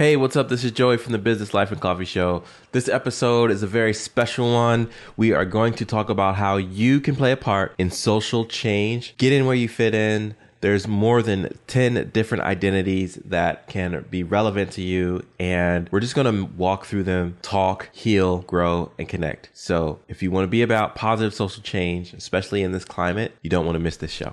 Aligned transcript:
Hey, 0.00 0.16
what's 0.16 0.34
up? 0.34 0.48
This 0.48 0.64
is 0.64 0.72
Joey 0.72 0.96
from 0.96 1.12
the 1.12 1.18
Business 1.18 1.52
Life 1.52 1.70
and 1.70 1.78
Coffee 1.78 2.06
Show. 2.06 2.42
This 2.72 2.88
episode 2.88 3.50
is 3.50 3.62
a 3.62 3.66
very 3.66 3.92
special 3.92 4.50
one. 4.50 4.88
We 5.18 5.32
are 5.32 5.44
going 5.44 5.74
to 5.74 5.84
talk 5.84 6.08
about 6.08 6.36
how 6.36 6.56
you 6.56 7.02
can 7.02 7.14
play 7.14 7.32
a 7.32 7.36
part 7.36 7.74
in 7.76 7.90
social 7.90 8.46
change, 8.46 9.14
get 9.18 9.30
in 9.30 9.44
where 9.44 9.54
you 9.54 9.68
fit 9.68 9.94
in. 9.94 10.36
There's 10.62 10.88
more 10.88 11.20
than 11.20 11.52
10 11.66 12.12
different 12.14 12.44
identities 12.44 13.16
that 13.26 13.66
can 13.66 14.06
be 14.08 14.22
relevant 14.22 14.72
to 14.72 14.80
you, 14.80 15.22
and 15.38 15.86
we're 15.92 16.00
just 16.00 16.14
gonna 16.14 16.44
walk 16.56 16.86
through 16.86 17.02
them, 17.02 17.36
talk, 17.42 17.90
heal, 17.92 18.38
grow, 18.38 18.92
and 18.98 19.06
connect. 19.06 19.50
So, 19.52 19.98
if 20.08 20.22
you 20.22 20.30
wanna 20.30 20.46
be 20.46 20.62
about 20.62 20.94
positive 20.94 21.34
social 21.34 21.62
change, 21.62 22.14
especially 22.14 22.62
in 22.62 22.72
this 22.72 22.86
climate, 22.86 23.34
you 23.42 23.50
don't 23.50 23.66
wanna 23.66 23.80
miss 23.80 23.98
this 23.98 24.12
show. 24.12 24.32